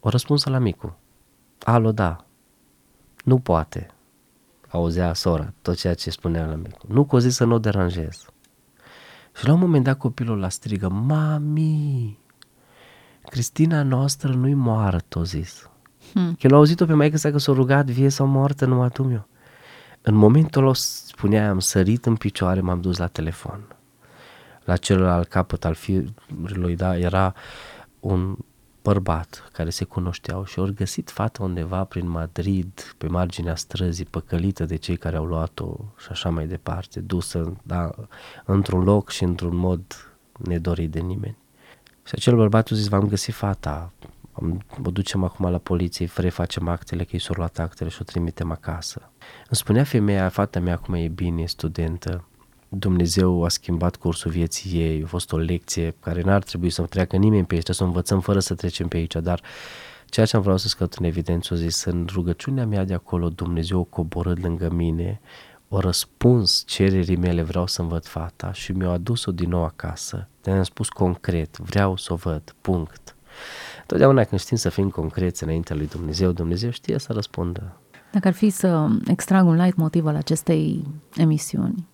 O 0.00 0.08
răspunsă 0.08 0.50
la 0.50 0.58
micu. 0.58 0.96
Alo, 1.58 1.92
da. 1.92 2.24
Nu 3.24 3.38
poate. 3.38 3.86
Auzea 4.68 5.14
sora 5.14 5.52
tot 5.62 5.76
ceea 5.76 5.94
ce 5.94 6.10
spunea 6.10 6.46
la 6.46 6.54
micu. 6.54 6.86
Nu 6.88 7.04
că 7.04 7.16
o 7.16 7.18
zis 7.18 7.34
să 7.34 7.44
nu 7.44 7.54
o 7.54 7.58
deranjez. 7.58 8.24
Și 9.36 9.46
la 9.46 9.52
un 9.52 9.58
moment 9.58 9.84
dat 9.84 9.98
copilul 9.98 10.38
la 10.38 10.48
strigă, 10.48 10.88
Mami, 10.88 12.18
Cristina 13.24 13.82
noastră 13.82 14.32
nu-i 14.32 14.54
moartă, 14.54 15.22
zis. 15.22 15.70
Hmm. 16.12 16.34
Că 16.34 16.48
l-a 16.48 16.56
auzit-o 16.56 16.84
pe 16.84 16.92
maică 16.92 17.16
sa 17.16 17.30
că 17.30 17.38
s-a 17.38 17.52
rugat 17.52 17.86
vie 17.86 18.08
sau 18.08 18.26
moartă 18.26 18.66
numai 18.66 18.88
tu 18.88 19.02
meu. 19.02 19.28
În 20.02 20.14
momentul 20.14 20.62
ăla 20.62 20.72
spunea, 20.74 21.50
am 21.50 21.58
sărit 21.58 22.06
în 22.06 22.16
picioare, 22.16 22.60
m-am 22.60 22.80
dus 22.80 22.96
la 22.98 23.06
telefon. 23.06 23.76
La 24.64 24.76
celălalt 24.76 25.28
capăt 25.28 25.64
al 25.64 25.74
firului, 25.74 26.76
da, 26.76 26.98
era 26.98 27.34
un 28.00 28.36
bărbat 28.82 29.48
care 29.52 29.70
se 29.70 29.84
cunoșteau 29.84 30.44
și 30.44 30.58
au 30.58 30.72
găsit 30.74 31.10
fata 31.10 31.42
undeva 31.42 31.84
prin 31.84 32.08
Madrid, 32.08 32.94
pe 32.98 33.06
marginea 33.06 33.56
străzii, 33.56 34.04
păcălită 34.04 34.64
de 34.64 34.76
cei 34.76 34.96
care 34.96 35.16
au 35.16 35.24
luat-o 35.24 35.76
și 35.98 36.06
așa 36.10 36.30
mai 36.30 36.46
departe, 36.46 37.00
dusă 37.00 37.56
da, 37.62 37.90
într-un 38.44 38.82
loc 38.82 39.10
și 39.10 39.22
într-un 39.22 39.56
mod 39.56 40.12
nedorit 40.38 40.90
de 40.90 41.00
nimeni. 41.00 41.36
Și 42.04 42.12
acel 42.16 42.36
bărbat 42.36 42.68
a 42.70 42.74
zis, 42.74 42.88
v-am 42.88 43.08
găsit 43.08 43.34
fata, 43.34 43.92
o 44.84 44.90
ducem 44.90 45.24
acum 45.24 45.50
la 45.50 45.58
poliție, 45.58 46.10
refacem 46.16 46.68
actele, 46.68 47.04
că 47.04 47.16
i 47.16 47.18
s-au 47.18 47.34
luat 47.38 47.58
actele 47.58 47.90
și 47.90 47.98
o 48.00 48.04
trimitem 48.04 48.50
acasă. 48.50 49.10
Îmi 49.18 49.56
spunea 49.56 49.84
femeia, 49.84 50.28
fata 50.28 50.60
mea 50.60 50.74
acum 50.74 50.94
e 50.94 51.08
bine, 51.08 51.42
e 51.42 51.46
studentă, 51.46 52.24
Dumnezeu 52.74 53.44
a 53.44 53.48
schimbat 53.48 53.96
cursul 53.96 54.30
vieții 54.30 54.80
ei, 54.80 55.02
a 55.04 55.06
fost 55.06 55.32
o 55.32 55.36
lecție 55.36 55.94
care 56.00 56.22
n-ar 56.22 56.42
trebui 56.42 56.70
să 56.70 56.82
treacă 56.82 57.16
nimeni 57.16 57.44
pe 57.44 57.54
aici, 57.54 57.68
să 57.68 57.82
o 57.82 57.86
învățăm 57.86 58.20
fără 58.20 58.38
să 58.38 58.54
trecem 58.54 58.88
pe 58.88 58.96
aici, 58.96 59.14
dar 59.14 59.42
ceea 60.06 60.26
ce 60.26 60.36
am 60.36 60.42
vreau 60.42 60.56
să 60.56 60.68
scot 60.68 60.94
în 60.94 61.04
evidență, 61.04 61.54
o 61.54 61.56
zis, 61.56 61.84
în 61.84 62.06
rugăciunea 62.12 62.66
mea 62.66 62.84
de 62.84 62.94
acolo, 62.94 63.28
Dumnezeu 63.28 63.84
coborât 63.84 64.42
lângă 64.42 64.70
mine, 64.70 65.20
o 65.68 65.80
răspuns 65.80 66.64
cererii 66.66 67.16
mele, 67.16 67.42
vreau 67.42 67.66
să-mi 67.66 67.88
văd 67.88 68.04
fata 68.04 68.52
și 68.52 68.72
mi-a 68.72 68.90
adus-o 68.90 69.32
din 69.32 69.48
nou 69.48 69.64
acasă. 69.64 70.28
De 70.42 70.50
am 70.50 70.62
spus 70.62 70.88
concret, 70.88 71.58
vreau 71.58 71.96
să 71.96 72.12
o 72.12 72.16
văd, 72.16 72.54
punct. 72.60 73.16
Totdeauna 73.86 74.24
când 74.24 74.40
știm 74.40 74.56
să 74.56 74.68
fim 74.68 74.90
concreți 74.90 75.42
înaintea 75.42 75.76
lui 75.76 75.86
Dumnezeu, 75.86 76.32
Dumnezeu 76.32 76.70
știe 76.70 76.98
să 76.98 77.12
răspundă. 77.12 77.76
Dacă 78.12 78.28
ar 78.28 78.34
fi 78.34 78.50
să 78.50 78.88
extrag 79.06 79.46
un 79.46 79.56
light 79.56 79.76
motiv 79.76 80.06
al 80.06 80.16
acestei 80.16 80.84
emisiuni, 81.16 81.90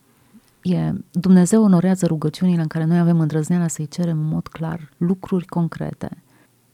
e 0.72 0.92
Dumnezeu 1.11 1.62
onorează 1.62 2.07
rugăciunile 2.07 2.61
în 2.61 2.66
care 2.66 2.85
noi 2.85 2.98
avem 2.98 3.20
îndrăzneala 3.20 3.68
să-i 3.68 3.88
cerem 3.88 4.18
în 4.18 4.28
mod 4.28 4.46
clar 4.46 4.92
lucruri 4.96 5.46
concrete 5.46 6.22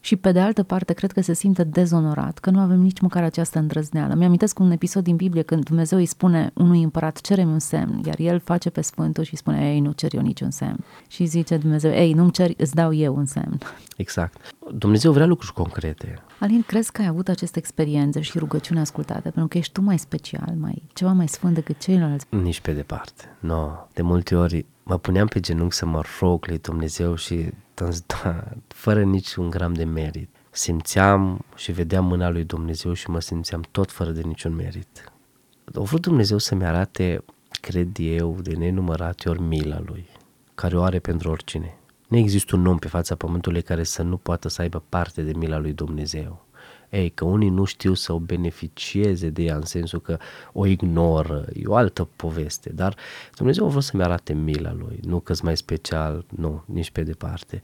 și 0.05 0.15
pe 0.15 0.31
de 0.31 0.39
altă 0.39 0.63
parte 0.63 0.93
cred 0.93 1.11
că 1.11 1.21
se 1.21 1.33
simte 1.33 1.63
dezonorat, 1.63 2.39
că 2.39 2.49
nu 2.49 2.59
avem 2.59 2.79
nici 2.79 2.99
măcar 2.99 3.23
această 3.23 3.59
îndrăzneală. 3.59 4.15
Mi-amintesc 4.15 4.59
un 4.59 4.71
episod 4.71 5.03
din 5.03 5.15
Biblie 5.15 5.41
când 5.41 5.63
Dumnezeu 5.63 5.97
îi 5.97 6.05
spune 6.05 6.51
unui 6.53 6.83
împărat, 6.83 7.21
cere-mi 7.21 7.51
un 7.51 7.59
semn, 7.59 8.01
iar 8.05 8.15
el 8.19 8.39
face 8.39 8.69
pe 8.69 8.81
sfântul 8.81 9.23
și 9.23 9.35
spune, 9.35 9.71
ei, 9.73 9.79
nu 9.79 9.91
cer 9.91 10.13
eu 10.13 10.21
niciun 10.21 10.51
semn. 10.51 10.77
Și 11.07 11.25
zice 11.25 11.57
Dumnezeu, 11.57 11.91
ei, 11.91 12.13
nu-mi 12.13 12.31
ceri, 12.31 12.55
îți 12.57 12.75
dau 12.75 12.93
eu 12.93 13.15
un 13.15 13.25
semn. 13.25 13.57
Exact. 13.97 14.55
Dumnezeu 14.73 15.11
vrea 15.11 15.25
lucruri 15.25 15.53
concrete. 15.53 16.23
Alin, 16.39 16.63
crezi 16.67 16.91
că 16.91 17.01
ai 17.01 17.07
avut 17.07 17.27
aceste 17.27 17.59
experiențe 17.59 18.21
și 18.21 18.37
rugăciuni 18.37 18.79
ascultate, 18.79 19.29
pentru 19.29 19.47
că 19.47 19.57
ești 19.57 19.71
tu 19.71 19.81
mai 19.81 19.99
special, 19.99 20.53
mai 20.59 20.83
ceva 20.93 21.11
mai 21.11 21.27
sfânt 21.27 21.53
decât 21.53 21.79
ceilalți? 21.79 22.25
Nici 22.29 22.59
pe 22.59 22.71
departe. 22.71 23.23
Nu. 23.39 23.53
No. 23.53 23.69
De 23.93 24.01
multe 24.01 24.35
ori 24.35 24.65
mă 24.83 24.97
puneam 24.97 25.27
pe 25.27 25.39
genunchi 25.39 25.75
să 25.75 25.85
mă 25.85 26.01
rog 26.19 26.45
lui 26.47 26.57
Dumnezeu 26.57 27.15
și 27.15 27.35
da, 27.35 27.49
fără 28.83 29.03
niciun 29.03 29.49
gram 29.49 29.73
de 29.73 29.83
merit. 29.83 30.29
Simțeam 30.51 31.45
și 31.55 31.71
vedeam 31.71 32.05
mâna 32.05 32.29
lui 32.29 32.43
Dumnezeu 32.43 32.93
și 32.93 33.09
mă 33.09 33.19
simțeam 33.19 33.63
tot 33.71 33.91
fără 33.91 34.11
de 34.11 34.21
niciun 34.21 34.55
merit. 34.55 35.11
A 35.73 35.79
vrut 35.79 36.01
Dumnezeu 36.01 36.37
să-mi 36.37 36.65
arate, 36.65 37.23
cred 37.49 37.97
eu, 37.99 38.37
de 38.41 38.53
nenumărate 38.53 39.29
ori 39.29 39.41
mila 39.41 39.79
lui, 39.85 40.07
care 40.55 40.77
o 40.77 40.83
are 40.83 40.99
pentru 40.99 41.29
oricine. 41.29 41.77
Nu 42.07 42.17
există 42.17 42.55
un 42.55 42.65
om 42.65 42.77
pe 42.77 42.87
fața 42.87 43.15
pământului 43.15 43.61
care 43.61 43.83
să 43.83 44.01
nu 44.01 44.17
poată 44.17 44.47
să 44.47 44.61
aibă 44.61 44.83
parte 44.89 45.21
de 45.21 45.31
mila 45.33 45.57
lui 45.57 45.73
Dumnezeu. 45.73 46.44
Ei, 46.95 47.09
că 47.09 47.25
unii 47.25 47.49
nu 47.49 47.63
știu 47.63 47.93
să 47.93 48.13
o 48.13 48.19
beneficieze 48.19 49.29
de 49.29 49.43
ea 49.43 49.55
în 49.55 49.65
sensul 49.65 50.01
că 50.01 50.17
o 50.53 50.65
ignoră, 50.65 51.45
e 51.53 51.65
o 51.65 51.75
altă 51.75 52.09
poveste, 52.15 52.69
dar 52.69 52.95
Dumnezeu 53.35 53.65
a 53.65 53.69
vrut 53.69 53.83
să-mi 53.83 54.03
arate 54.03 54.33
mila 54.33 54.73
Lui, 54.73 54.99
nu 55.03 55.19
că 55.19 55.33
mai 55.43 55.57
special, 55.57 56.25
nu, 56.35 56.63
nici 56.65 56.91
pe 56.91 57.03
departe. 57.03 57.61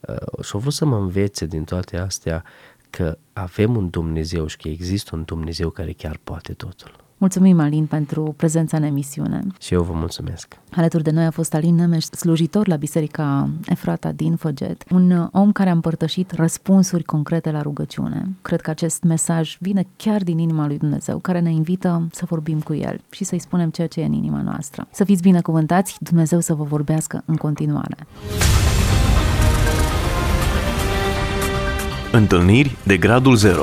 Uh, 0.00 0.44
și 0.44 0.50
a 0.54 0.58
vrut 0.58 0.72
să 0.72 0.84
mă 0.84 0.96
învețe 0.96 1.46
din 1.46 1.64
toate 1.64 1.96
astea 1.96 2.44
că 2.90 3.18
avem 3.32 3.76
un 3.76 3.90
Dumnezeu 3.90 4.46
și 4.46 4.56
că 4.56 4.68
există 4.68 5.16
un 5.16 5.22
Dumnezeu 5.24 5.70
care 5.70 5.92
chiar 5.92 6.18
poate 6.24 6.52
totul. 6.52 7.05
Mulțumim, 7.18 7.60
Alin, 7.60 7.86
pentru 7.86 8.34
prezența 8.36 8.76
în 8.76 8.82
emisiune. 8.82 9.46
Și 9.60 9.74
eu 9.74 9.82
vă 9.82 9.92
mulțumesc. 9.94 10.58
Alături 10.70 11.02
de 11.02 11.10
noi 11.10 11.24
a 11.24 11.30
fost 11.30 11.54
Alin 11.54 11.74
Nemeș, 11.74 12.04
slujitor 12.04 12.68
la 12.68 12.76
Biserica 12.76 13.48
Efrata 13.64 14.12
din 14.12 14.36
Făget, 14.36 14.84
un 14.90 15.28
om 15.32 15.52
care 15.52 15.68
a 15.68 15.72
împărtășit 15.72 16.30
răspunsuri 16.30 17.02
concrete 17.02 17.50
la 17.50 17.62
rugăciune. 17.62 18.28
Cred 18.42 18.60
că 18.60 18.70
acest 18.70 19.02
mesaj 19.02 19.56
vine 19.60 19.86
chiar 19.96 20.22
din 20.22 20.38
inima 20.38 20.66
lui 20.66 20.78
Dumnezeu, 20.78 21.18
care 21.18 21.40
ne 21.40 21.50
invită 21.50 22.08
să 22.12 22.24
vorbim 22.28 22.60
cu 22.60 22.74
El 22.74 23.00
și 23.10 23.24
să-i 23.24 23.38
spunem 23.38 23.70
ceea 23.70 23.86
ce 23.86 24.00
e 24.00 24.04
în 24.04 24.12
inima 24.12 24.42
noastră. 24.42 24.86
Să 24.90 25.04
fiți 25.04 25.22
binecuvântați, 25.22 25.96
Dumnezeu 26.00 26.40
să 26.40 26.54
vă 26.54 26.64
vorbească 26.64 27.22
în 27.24 27.36
continuare. 27.36 27.96
Întâlniri 32.12 32.76
de 32.84 32.96
gradul 32.96 33.36
0 33.36 33.62